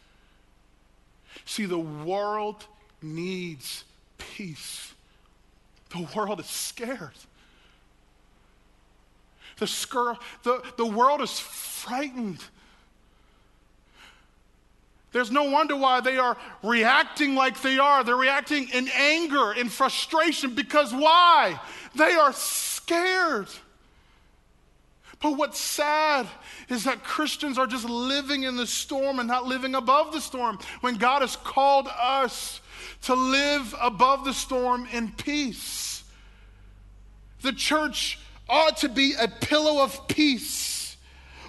See 1.46 1.66
the 1.66 1.78
world 1.78 2.66
needs 3.02 3.84
peace. 4.18 4.94
The 5.90 6.08
world 6.16 6.40
is 6.40 6.48
scared 6.48 7.12
the, 9.58 9.66
scur- 9.66 10.20
the, 10.44 10.64
the 10.78 10.86
world 10.86 11.22
is 11.22 11.40
frightened. 11.40 12.44
There's 15.12 15.32
no 15.32 15.44
wonder 15.50 15.78
why 15.78 16.02
they 16.02 16.18
are 16.18 16.36
reacting 16.62 17.36
like 17.36 17.62
they 17.62 17.80
are. 17.80 18.04
They're 18.04 18.18
reacting 18.18 18.68
in 18.74 18.90
anger, 18.90 19.54
in 19.54 19.70
frustration, 19.70 20.56
because 20.56 20.94
why? 20.94 21.58
They 21.96 22.12
are 22.16 22.34
scared. 22.34 23.48
But 25.22 25.38
what's 25.38 25.58
sad 25.58 26.28
is 26.68 26.84
that 26.84 27.04
Christians 27.04 27.58
are 27.58 27.66
just 27.66 27.86
living 27.86 28.44
in 28.44 28.58
the 28.58 28.68
storm 28.68 29.20
and 29.20 29.28
not 29.28 29.46
living 29.46 29.76
above 29.76 30.12
the 30.12 30.20
storm 30.20 30.60
when 30.82 30.96
God 30.96 31.22
has 31.22 31.38
called 31.38 31.88
us 31.88 32.60
to 33.04 33.14
live 33.14 33.74
above 33.82 34.26
the 34.26 34.34
storm 34.34 34.88
in 34.92 35.12
peace. 35.12 36.04
The 37.42 37.54
church 37.54 38.20
ought 38.50 38.78
to 38.78 38.90
be 38.90 39.14
a 39.20 39.28
pillow 39.28 39.84
of 39.84 40.08
peace 40.08 40.98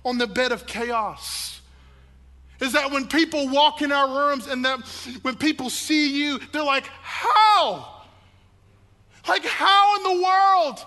on 0.04 0.18
the 0.18 0.26
bed 0.26 0.52
of 0.52 0.66
chaos. 0.66 1.60
Is 2.60 2.72
that 2.72 2.90
when 2.90 3.06
people 3.06 3.48
walk 3.48 3.82
in 3.82 3.92
our 3.92 4.28
rooms 4.28 4.46
and 4.46 4.64
that 4.64 4.80
when 5.22 5.36
people 5.36 5.68
see 5.68 6.24
you, 6.24 6.40
they're 6.52 6.62
like, 6.62 6.86
How? 7.02 7.92
Like, 9.28 9.44
how 9.44 9.96
in 9.96 10.18
the 10.18 10.22
world 10.24 10.84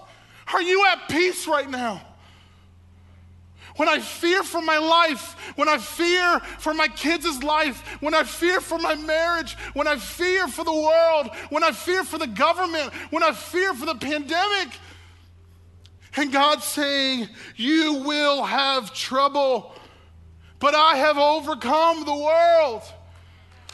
are 0.54 0.62
you 0.62 0.86
at 0.88 1.10
peace 1.10 1.48
right 1.48 1.70
now? 1.70 2.02
when 3.80 3.88
I 3.88 4.00
fear 4.00 4.44
for 4.44 4.62
my 4.62 4.78
life, 4.78 5.38
when 5.56 5.70
I 5.70 5.78
fear 5.78 6.42
for 6.58 6.74
my 6.74 6.90
kids' 6.90 7.42
life, 7.42 7.82
when 8.02 8.14
I 8.14 8.24
fear 8.24 8.60
for 8.60 8.78
my 8.78 8.94
marriage, 8.96 9.56
when 9.74 9.88
I 9.88 9.96
fear 9.96 10.50
for 10.50 10.66
the 10.66 10.74
world, 10.74 11.30
when 11.50 11.64
I 11.64 11.72
fear 11.72 12.04
for 12.04 12.18
the 12.18 12.28
government, 12.28 12.92
when 13.10 13.24
I 13.24 13.32
fear 13.32 13.74
for 13.74 13.86
the 13.86 13.96
pandemic. 13.96 14.78
And 16.20 16.34
God's 16.34 16.66
saying, 16.66 17.30
You 17.56 18.04
will 18.06 18.44
have 18.44 18.94
trouble, 18.94 19.74
but 20.60 20.76
I 20.76 20.98
have 20.98 21.18
overcome 21.18 22.04
the 22.04 22.14
world. 22.14 22.82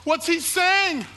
What's 0.04 0.28
He 0.28 0.40
saying? 0.40 1.08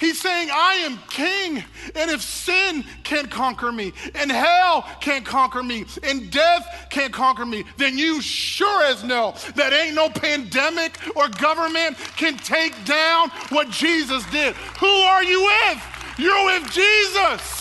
He's 0.00 0.20
saying, 0.20 0.48
I 0.52 0.74
am 0.84 0.98
king, 1.08 1.64
and 1.94 2.10
if 2.10 2.20
sin 2.20 2.84
can't 3.04 3.30
conquer 3.30 3.70
me, 3.70 3.92
and 4.16 4.30
hell 4.30 4.84
can't 5.00 5.24
conquer 5.24 5.62
me, 5.62 5.84
and 6.02 6.32
death 6.32 6.88
can't 6.90 7.12
conquer 7.12 7.46
me, 7.46 7.62
then 7.76 7.96
you 7.96 8.20
sure 8.20 8.82
as 8.86 9.04
know 9.04 9.36
that 9.54 9.72
ain't 9.72 9.94
no 9.94 10.08
pandemic 10.08 10.98
or 11.14 11.28
government 11.28 11.96
can 12.16 12.36
take 12.38 12.72
down 12.84 13.30
what 13.50 13.70
Jesus 13.70 14.28
did. 14.32 14.56
Who 14.80 14.88
are 14.88 15.22
you 15.22 15.44
with? 15.44 16.18
You're 16.18 16.44
with 16.44 16.72
Jesus. 16.72 17.55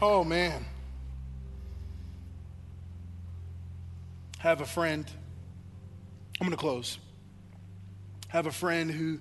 Oh, 0.00 0.24
man. 0.24 0.64
Have 4.38 4.60
a 4.60 4.66
friend. 4.66 5.06
I'm 6.40 6.46
going 6.46 6.56
to 6.56 6.60
close 6.60 6.98
have 8.28 8.46
a 8.46 8.52
friend 8.52 8.90
who 8.90 9.18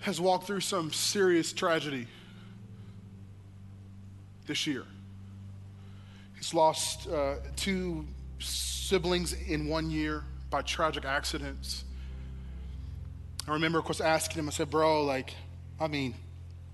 has 0.00 0.20
walked 0.20 0.46
through 0.46 0.60
some 0.60 0.92
serious 0.92 1.52
tragedy 1.52 2.06
this 4.46 4.66
year. 4.66 4.84
He's 6.36 6.54
lost 6.54 7.08
uh, 7.08 7.36
two 7.56 8.06
siblings 8.38 9.34
in 9.34 9.68
one 9.68 9.90
year 9.90 10.24
by 10.48 10.62
tragic 10.62 11.04
accidents. 11.04 11.84
I 13.46 13.52
remember, 13.52 13.78
of 13.78 13.84
course, 13.84 14.00
asking 14.00 14.38
him, 14.38 14.48
I 14.48 14.52
said, 14.52 14.70
Bro, 14.70 15.04
like, 15.04 15.34
I 15.78 15.86
mean, 15.86 16.14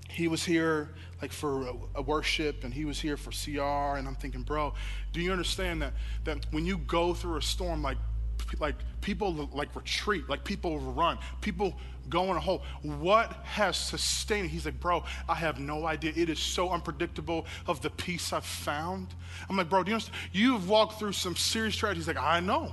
he 0.09 0.29
was 0.29 0.45
here 0.45 0.91
like 1.23 1.33
for 1.33 1.69
a, 1.69 1.73
a, 1.97 2.03
worship 2.03 2.65
and 2.65 2.75
he 2.75 2.85
was 2.85 3.01
here 3.01 3.17
for 3.17 3.31
CR 3.31 3.97
and 3.97 4.07
I'm 4.07 4.17
thinking, 4.17 4.43
bro, 4.43 4.75
do 5.13 5.21
you 5.21 5.33
understand 5.33 5.83
that 5.83 5.95
that 6.25 6.47
when 6.51 6.67
you 6.67 6.79
go 6.79 7.15
through 7.15 7.37
a 7.37 7.43
storm 7.43 7.83
like 7.83 7.99
like 8.59 8.77
people 9.01 9.33
like 9.53 9.75
retreat, 9.75 10.29
like 10.29 10.45
people 10.45 10.79
run, 10.79 11.19
people 11.41 11.75
go 12.09 12.31
in 12.31 12.37
a 12.37 12.41
hole. 12.41 12.63
What 12.83 13.33
has 13.45 13.77
sustained? 13.77 14.51
He's 14.51 14.65
like, 14.65 14.79
bro, 14.79 15.05
I 15.29 15.35
have 15.35 15.59
no 15.59 15.87
idea. 15.87 16.13
It 16.15 16.29
is 16.29 16.39
so 16.39 16.71
unpredictable 16.71 17.47
of 17.67 17.83
the 17.83 17.91
peace 17.91 18.33
I've 18.33 18.45
found. 18.45 19.09
I'm 19.49 19.57
like, 19.57 19.69
bro, 19.69 19.83
do 19.83 19.91
you 19.91 19.95
understand? 19.95 20.19
You've 20.33 20.69
walked 20.69 20.99
through 20.99 21.13
some 21.13 21.37
serious 21.37 21.77
tragedies. 21.77 22.07
He's 22.07 22.15
like, 22.15 22.25
I 22.25 22.41
know. 22.41 22.73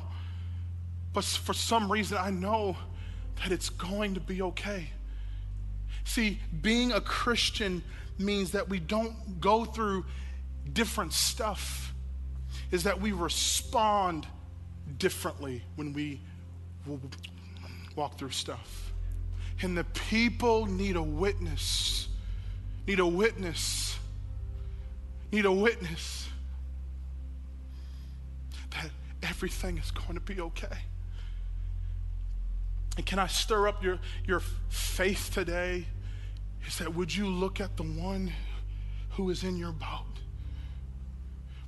But 1.14 1.24
for 1.24 1.54
some 1.54 1.92
reason, 1.92 2.18
I 2.20 2.30
know 2.30 2.76
that 3.42 3.52
it's 3.52 3.70
going 3.70 4.14
to 4.16 4.20
be 4.20 4.42
okay. 4.42 4.90
See, 6.04 6.40
being 6.62 6.92
a 6.92 7.02
Christian 7.02 7.84
means 8.24 8.52
that 8.52 8.70
we 8.70 8.80
don't 8.80 9.40
go 9.40 9.66
through 9.66 10.06
different 10.72 11.14
stuff, 11.14 11.94
is 12.72 12.84
that 12.84 13.00
we 13.00 13.12
respond 13.12 14.26
differently 14.98 15.64
when 15.76 15.94
we 15.94 16.22
walk 17.96 18.18
through 18.18 18.32
stuff. 18.32 18.92
And 19.62 19.78
the 19.78 19.84
people 19.84 20.66
need 20.66 20.96
a 20.96 21.04
witness, 21.04 22.08
need 22.88 23.00
a 23.00 23.08
witness, 23.08 23.98
need 25.32 25.46
a 25.46 25.52
witness 25.52 26.28
that 28.72 28.90
everything 29.22 29.78
is 29.78 29.92
going 29.92 30.16
to 30.16 30.20
be 30.20 30.42
okay. 30.42 30.78
And 32.98 33.06
can 33.06 33.20
I 33.20 33.28
stir 33.28 33.68
up 33.68 33.84
your, 33.84 34.00
your 34.26 34.42
faith 34.70 35.32
today? 35.34 35.86
Is 36.68 36.78
that 36.80 36.94
would 36.94 37.16
you 37.16 37.28
look 37.28 37.60
at 37.60 37.78
the 37.78 37.84
one 37.84 38.32
who 39.12 39.30
is 39.30 39.44
in 39.44 39.58
your 39.58 39.72
boat? 39.72 40.14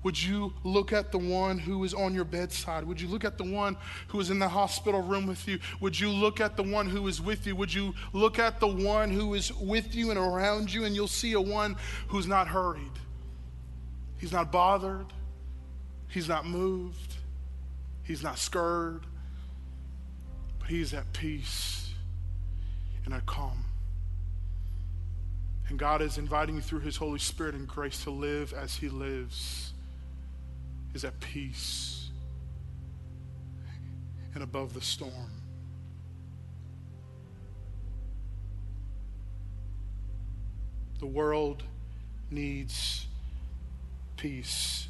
Would 0.05 0.21
you 0.21 0.53
look 0.63 0.93
at 0.93 1.11
the 1.11 1.17
one 1.17 1.57
who 1.57 1.83
is 1.83 1.95
on 1.95 2.13
your 2.13 2.25
bedside? 2.25 2.83
Would 2.83 3.01
you 3.01 3.07
look 3.07 3.25
at 3.25 3.39
the 3.39 3.43
one 3.43 3.75
who 4.09 4.19
is 4.19 4.29
in 4.29 4.37
the 4.37 4.47
hospital 4.47 5.01
room 5.01 5.25
with 5.25 5.47
you? 5.47 5.57
Would 5.79 5.99
you 5.99 6.11
look 6.11 6.39
at 6.39 6.55
the 6.55 6.61
one 6.61 6.87
who 6.87 7.07
is 7.07 7.19
with 7.19 7.47
you? 7.47 7.55
Would 7.55 7.73
you 7.73 7.95
look 8.13 8.37
at 8.37 8.59
the 8.59 8.67
one 8.67 9.09
who 9.09 9.33
is 9.33 9.51
with 9.53 9.95
you 9.95 10.11
and 10.11 10.19
around 10.19 10.71
you? 10.71 10.85
And 10.85 10.95
you'll 10.95 11.07
see 11.07 11.33
a 11.33 11.41
one 11.41 11.75
who's 12.07 12.27
not 12.27 12.47
hurried. 12.47 12.91
He's 14.19 14.31
not 14.31 14.51
bothered. 14.51 15.07
He's 16.07 16.29
not 16.29 16.45
moved. 16.45 17.15
He's 18.03 18.21
not 18.21 18.37
scared. 18.37 19.07
But 20.59 20.69
he's 20.69 20.93
at 20.93 21.11
peace 21.13 21.89
and 23.05 23.13
at 23.15 23.25
calm. 23.25 23.64
And 25.69 25.79
God 25.79 26.01
is 26.01 26.17
inviting 26.17 26.55
you 26.55 26.61
through 26.61 26.81
His 26.81 26.97
Holy 26.97 27.19
Spirit 27.19 27.55
and 27.55 27.67
grace 27.67 28.03
to 28.03 28.11
live 28.11 28.53
as 28.53 28.75
He 28.75 28.89
lives 28.89 29.73
is 30.93 31.03
at 31.03 31.19
peace 31.19 32.09
and 34.33 34.43
above 34.43 34.73
the 34.73 34.81
storm. 34.81 35.31
The 40.99 41.05
world 41.05 41.63
needs 42.31 43.07
peace. 44.17 44.87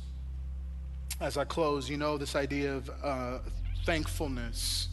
As 1.20 1.38
I 1.38 1.46
close, 1.46 1.90
you 1.90 1.98
know, 1.98 2.18
this 2.18 2.36
idea 2.36 2.76
of 2.76 2.90
uh, 3.04 3.40
thankfulness 3.86 4.90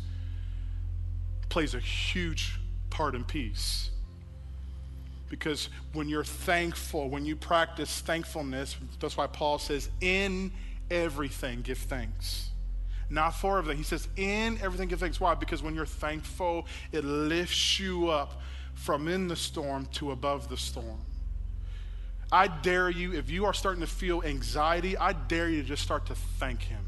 plays 1.49 1.75
a 1.75 1.81
huge 1.81 2.59
part 2.91 3.15
in 3.15 3.25
peace. 3.25 3.92
Because 5.33 5.71
when 5.95 6.11
you're 6.11 6.25
thankful, 6.25 7.09
when 7.09 7.25
you 7.25 7.37
practice 7.37 8.03
thankfulness, 8.03 8.77
that's 9.01 9.17
why 9.17 9.27
Paul 9.27 9.59
says, 9.59 9.89
in 10.03 10.53
everything, 10.91 11.63
give 11.63 11.79
thanks. 11.79 12.51
Not 13.09 13.31
for 13.31 13.57
everything. 13.57 13.79
He 13.79 13.83
says, 13.83 14.09
in 14.19 14.59
everything, 14.61 14.89
give 14.89 15.01
thanks. 15.01 15.19
Why? 15.19 15.35
Because 15.35 15.63
when 15.63 15.75
you're 15.75 15.87
thankful, 15.87 16.67
it 16.93 17.03
lifts 17.03 17.81
you 17.81 18.11
up 18.11 18.43
from 18.75 19.09
in 19.09 19.27
the 19.27 19.35
storm 19.35 19.87
to 19.93 20.11
above 20.11 20.51
the 20.51 20.59
storm. 20.59 21.01
I 22.31 22.49
dare 22.49 22.91
you, 22.91 23.15
if 23.15 23.31
you 23.31 23.47
are 23.47 23.55
starting 23.55 23.81
to 23.81 23.87
feel 23.87 24.23
anxiety, 24.23 24.99
I 24.99 25.15
dare 25.15 25.49
you 25.49 25.63
to 25.63 25.69
just 25.69 25.83
start 25.83 26.05
to 26.07 26.15
thank 26.15 26.61
Him. 26.61 26.85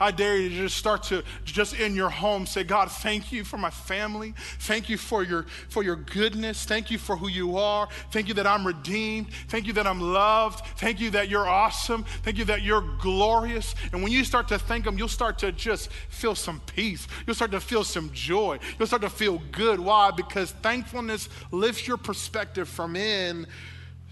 I 0.00 0.10
dare 0.10 0.38
you 0.38 0.48
to 0.48 0.54
just 0.54 0.76
start 0.76 1.02
to 1.04 1.22
just 1.44 1.78
in 1.78 1.94
your 1.94 2.08
home 2.08 2.46
say, 2.46 2.64
God, 2.64 2.90
thank 2.90 3.30
you 3.30 3.44
for 3.44 3.58
my 3.58 3.68
family. 3.68 4.34
Thank 4.60 4.88
you 4.88 4.96
for 4.96 5.22
your 5.22 5.44
for 5.68 5.82
your 5.82 5.96
goodness. 5.96 6.64
Thank 6.64 6.90
you 6.90 6.96
for 6.98 7.16
who 7.16 7.28
you 7.28 7.58
are. 7.58 7.88
Thank 8.10 8.28
you 8.28 8.34
that 8.34 8.46
I'm 8.46 8.66
redeemed. 8.66 9.32
Thank 9.48 9.66
you 9.66 9.74
that 9.74 9.86
I'm 9.86 10.00
loved. 10.00 10.64
Thank 10.78 11.00
you 11.00 11.10
that 11.10 11.28
you're 11.28 11.46
awesome. 11.46 12.04
Thank 12.22 12.38
you 12.38 12.46
that 12.46 12.62
you're 12.62 12.84
glorious. 12.98 13.74
And 13.92 14.02
when 14.02 14.10
you 14.10 14.24
start 14.24 14.48
to 14.48 14.58
thank 14.58 14.86
him, 14.86 14.96
you'll 14.96 15.08
start 15.08 15.38
to 15.40 15.52
just 15.52 15.90
feel 16.08 16.34
some 16.34 16.60
peace. 16.74 17.06
You'll 17.26 17.36
start 17.36 17.50
to 17.50 17.60
feel 17.60 17.84
some 17.84 18.10
joy. 18.12 18.58
You'll 18.78 18.88
start 18.88 19.02
to 19.02 19.10
feel 19.10 19.42
good. 19.52 19.78
Why? 19.78 20.10
Because 20.10 20.52
thankfulness 20.52 21.28
lifts 21.50 21.86
your 21.86 21.98
perspective 21.98 22.68
from 22.68 22.96
in 22.96 23.46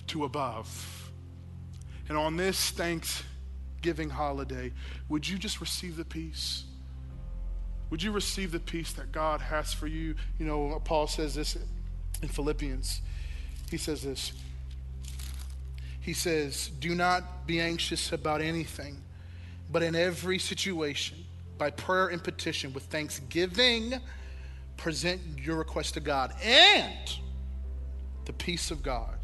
to 0.09 0.25
above. 0.25 1.11
And 2.09 2.17
on 2.17 2.37
this 2.37 2.71
thanks 2.71 3.23
Giving 3.81 4.11
holiday, 4.11 4.73
would 5.09 5.29
you 5.29 5.39
just 5.39 5.61
receive 5.61 5.97
the 5.97 6.05
peace? 6.05 6.65
Would 7.91 8.03
you 8.03 8.13
receive 8.13 8.53
the 8.53 8.61
peace 8.61 8.93
that 8.95 9.13
God 9.13 9.41
has 9.41 9.73
for 9.73 9.87
you? 9.87 10.15
You 10.39 10.47
know, 10.47 10.81
Paul 10.85 11.07
says 11.07 11.35
this 11.35 11.57
in 12.23 12.29
Philippians. 12.29 13.01
He 13.71 13.77
says 13.77 14.03
this. 14.03 14.33
He 16.01 16.13
says, 16.13 16.71
Do 16.81 16.95
not 16.95 17.47
be 17.47 17.61
anxious 17.61 18.13
about 18.13 18.41
anything, 18.41 19.03
but 19.71 19.83
in 19.83 19.95
every 19.95 20.39
situation, 20.39 21.19
by 21.59 21.71
prayer 21.71 22.09
and 22.09 22.23
petition, 22.23 22.73
with 22.73 22.85
thanksgiving, 22.85 23.95
present 24.77 25.21
your 25.37 25.57
request 25.57 25.95
to 25.95 26.01
God. 26.01 26.33
And 26.43 27.15
the 28.25 28.33
peace 28.33 28.71
of 28.71 28.83
God, 28.83 29.18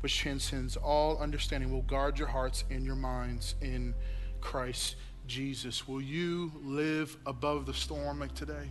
which 0.00 0.16
transcends 0.18 0.76
all 0.76 1.18
understanding, 1.18 1.70
will 1.70 1.82
guard 1.82 2.18
your 2.18 2.28
hearts 2.28 2.64
and 2.70 2.84
your 2.84 2.96
minds 2.96 3.54
in 3.60 3.94
Christ 4.40 4.96
Jesus. 5.26 5.86
Will 5.86 6.00
you 6.00 6.50
live 6.64 7.16
above 7.26 7.66
the 7.66 7.74
storm 7.74 8.20
like 8.20 8.34
today? 8.34 8.70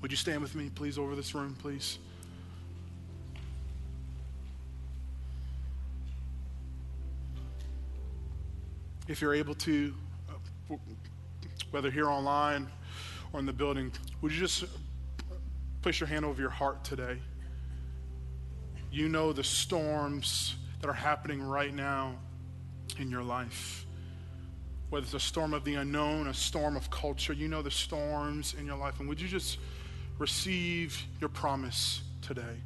Would 0.00 0.10
you 0.10 0.16
stand 0.16 0.40
with 0.40 0.54
me, 0.54 0.70
please, 0.74 0.98
over 0.98 1.16
this 1.16 1.34
room, 1.34 1.56
please? 1.58 1.98
If 9.08 9.22
you're 9.22 9.34
able 9.34 9.54
to, 9.54 9.94
uh, 10.28 10.76
whether 11.70 11.90
here 11.90 12.08
online 12.08 12.68
or 13.32 13.40
in 13.40 13.46
the 13.46 13.52
building, 13.52 13.90
would 14.20 14.30
you 14.30 14.38
just 14.38 14.64
place 15.80 15.98
your 15.98 16.06
hand 16.06 16.24
over 16.24 16.40
your 16.40 16.50
heart 16.50 16.84
today? 16.84 17.18
You 18.90 19.08
know 19.08 19.32
the 19.32 19.44
storms 19.44 20.56
that 20.80 20.88
are 20.88 20.94
happening 20.94 21.42
right 21.42 21.74
now 21.74 22.16
in 22.98 23.10
your 23.10 23.22
life. 23.22 23.84
Whether 24.90 25.04
it's 25.04 25.14
a 25.14 25.20
storm 25.20 25.52
of 25.52 25.64
the 25.64 25.74
unknown, 25.74 26.28
a 26.28 26.34
storm 26.34 26.76
of 26.76 26.90
culture, 26.90 27.32
you 27.32 27.48
know 27.48 27.60
the 27.60 27.70
storms 27.70 28.54
in 28.58 28.64
your 28.64 28.76
life. 28.76 29.00
And 29.00 29.08
would 29.08 29.20
you 29.20 29.28
just 29.28 29.58
receive 30.18 31.02
your 31.20 31.28
promise 31.28 32.02
today? 32.22 32.62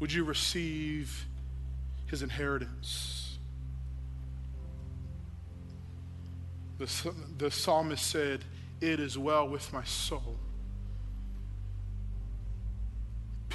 Would 0.00 0.12
you 0.12 0.24
receive 0.24 1.26
his 2.06 2.22
inheritance? 2.22 3.38
The, 6.78 7.14
the 7.38 7.50
psalmist 7.50 8.04
said, 8.04 8.44
It 8.80 8.98
is 8.98 9.16
well 9.16 9.46
with 9.46 9.72
my 9.72 9.84
soul. 9.84 10.38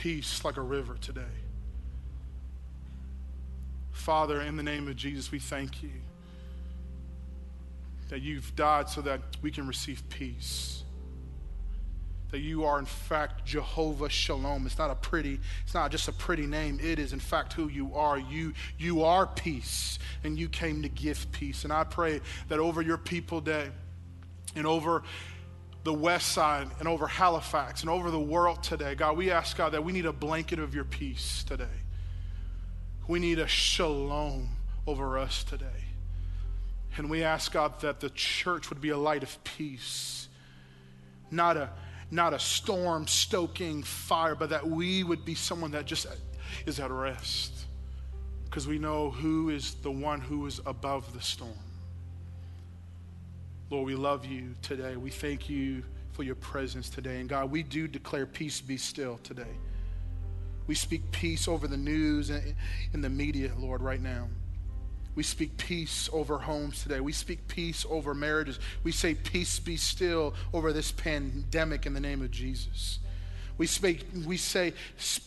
Peace 0.07 0.45
like 0.45 0.55
a 0.55 0.61
river 0.61 0.95
today. 1.01 1.35
Father, 3.91 4.39
in 4.39 4.55
the 4.55 4.63
name 4.63 4.87
of 4.87 4.95
Jesus, 4.95 5.33
we 5.33 5.39
thank 5.39 5.83
you 5.83 5.91
that 8.07 8.21
you've 8.21 8.55
died 8.55 8.87
so 8.87 9.01
that 9.01 9.19
we 9.41 9.51
can 9.51 9.67
receive 9.67 10.01
peace. 10.07 10.85
That 12.31 12.39
you 12.39 12.63
are, 12.63 12.79
in 12.79 12.85
fact, 12.85 13.43
Jehovah 13.43 14.07
Shalom. 14.07 14.65
It's 14.65 14.77
not 14.77 14.91
a 14.91 14.95
pretty, 14.95 15.41
it's 15.65 15.73
not 15.73 15.91
just 15.91 16.07
a 16.07 16.13
pretty 16.13 16.47
name. 16.47 16.79
It 16.81 16.99
is, 16.99 17.11
in 17.11 17.19
fact, 17.19 17.51
who 17.51 17.67
you 17.67 17.93
are. 17.93 18.17
You, 18.17 18.53
you 18.77 19.03
are 19.03 19.27
peace, 19.27 19.99
and 20.23 20.39
you 20.39 20.47
came 20.47 20.83
to 20.83 20.87
give 20.87 21.29
peace. 21.33 21.65
And 21.65 21.73
I 21.73 21.83
pray 21.83 22.21
that 22.47 22.59
over 22.59 22.81
your 22.81 22.97
people 22.97 23.41
today 23.41 23.71
and 24.55 24.65
over 24.65 25.03
the 25.87 25.93
west 25.93 26.33
side 26.33 26.67
and 26.79 26.87
over 26.87 27.07
Halifax 27.07 27.79
and 27.79 27.89
over 27.89 28.11
the 28.11 28.19
world 28.19 28.61
today, 28.61 28.93
God, 28.93 29.15
we 29.15 29.31
ask, 29.31 29.55
God, 29.55 29.71
that 29.71 29.85
we 29.85 29.93
need 29.93 30.05
a 30.05 30.11
blanket 30.11 30.59
of 30.59 30.75
your 30.75 30.83
peace 30.83 31.45
today. 31.47 31.63
We 33.07 33.19
need 33.19 33.39
a 33.39 33.47
shalom 33.47 34.49
over 34.85 35.17
us 35.17 35.45
today. 35.45 35.85
And 36.97 37.09
we 37.09 37.23
ask, 37.23 37.53
God, 37.53 37.79
that 37.79 38.01
the 38.01 38.09
church 38.09 38.69
would 38.69 38.81
be 38.81 38.89
a 38.89 38.97
light 38.97 39.23
of 39.23 39.41
peace, 39.45 40.27
not 41.31 41.55
a 41.55 41.69
not 42.11 42.33
a 42.33 42.39
storm 42.39 43.07
stoking 43.07 43.81
fire, 43.81 44.35
but 44.35 44.49
that 44.49 44.67
we 44.67 45.05
would 45.05 45.23
be 45.23 45.35
someone 45.35 45.71
that 45.71 45.85
just 45.85 46.05
is 46.65 46.81
at 46.81 46.91
rest 46.91 47.53
because 48.43 48.67
we 48.67 48.77
know 48.77 49.09
who 49.09 49.51
is 49.51 49.75
the 49.75 49.91
one 49.91 50.19
who 50.19 50.47
is 50.47 50.59
above 50.65 51.13
the 51.13 51.21
storm. 51.21 51.66
Lord, 53.69 53.85
we 53.85 53.95
love 53.95 54.25
you 54.25 54.55
today. 54.61 54.95
We 54.95 55.09
thank 55.09 55.49
you 55.49 55.83
for 56.13 56.23
your 56.23 56.35
presence 56.35 56.89
today. 56.89 57.19
And 57.19 57.27
God, 57.27 57.51
we 57.51 57.63
do 57.63 57.87
declare 57.87 58.25
peace 58.25 58.61
be 58.61 58.77
still 58.77 59.19
today. 59.23 59.43
We 60.67 60.75
speak 60.75 61.11
peace 61.11 61.47
over 61.47 61.67
the 61.67 61.77
news 61.77 62.29
and 62.29 62.55
in 62.93 63.01
the 63.01 63.09
media, 63.09 63.51
Lord, 63.57 63.81
right 63.81 64.01
now. 64.01 64.29
We 65.15 65.23
speak 65.23 65.57
peace 65.57 66.09
over 66.13 66.37
homes 66.37 66.83
today. 66.83 66.99
We 66.99 67.11
speak 67.11 67.47
peace 67.47 67.85
over 67.89 68.13
marriages. 68.13 68.59
We 68.83 68.91
say, 68.91 69.15
Peace 69.15 69.59
be 69.59 69.75
still 69.75 70.33
over 70.53 70.71
this 70.71 70.91
pandemic 70.91 71.85
in 71.85 71.93
the 71.93 71.99
name 71.99 72.21
of 72.21 72.31
Jesus. 72.31 72.99
We, 73.57 73.67
speak, 73.67 74.05
we 74.25 74.37
say, 74.37 74.73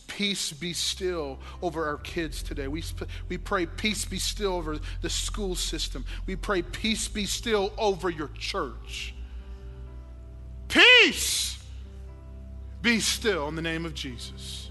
Peace 0.07 0.51
be 0.51 0.73
still 0.73 1.39
over 1.61 1.85
our 1.85 1.97
kids 1.97 2.43
today. 2.43 2.67
We, 2.67 2.83
we 3.27 3.37
pray, 3.37 3.65
Peace 3.65 4.05
be 4.05 4.19
still 4.19 4.53
over 4.53 4.79
the 5.01 5.09
school 5.09 5.55
system. 5.55 6.05
We 6.25 6.35
pray, 6.35 6.61
Peace 6.61 7.07
be 7.07 7.25
still 7.25 7.73
over 7.77 8.09
your 8.09 8.29
church. 8.37 9.13
Peace 10.67 11.61
be 12.81 12.99
still 12.99 13.47
in 13.47 13.55
the 13.55 13.61
name 13.61 13.85
of 13.85 13.93
Jesus. 13.93 14.69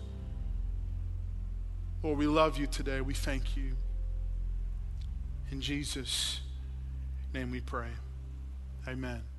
Lord, 2.03 2.19
we 2.19 2.27
love 2.27 2.57
you 2.57 2.67
today. 2.67 3.01
We 3.03 3.15
thank 3.15 3.57
you. 3.57 3.77
In 5.51 5.61
Jesus' 5.61 6.41
name 7.35 7.51
we 7.51 7.61
pray. 7.61 7.91
Amen. 8.89 9.30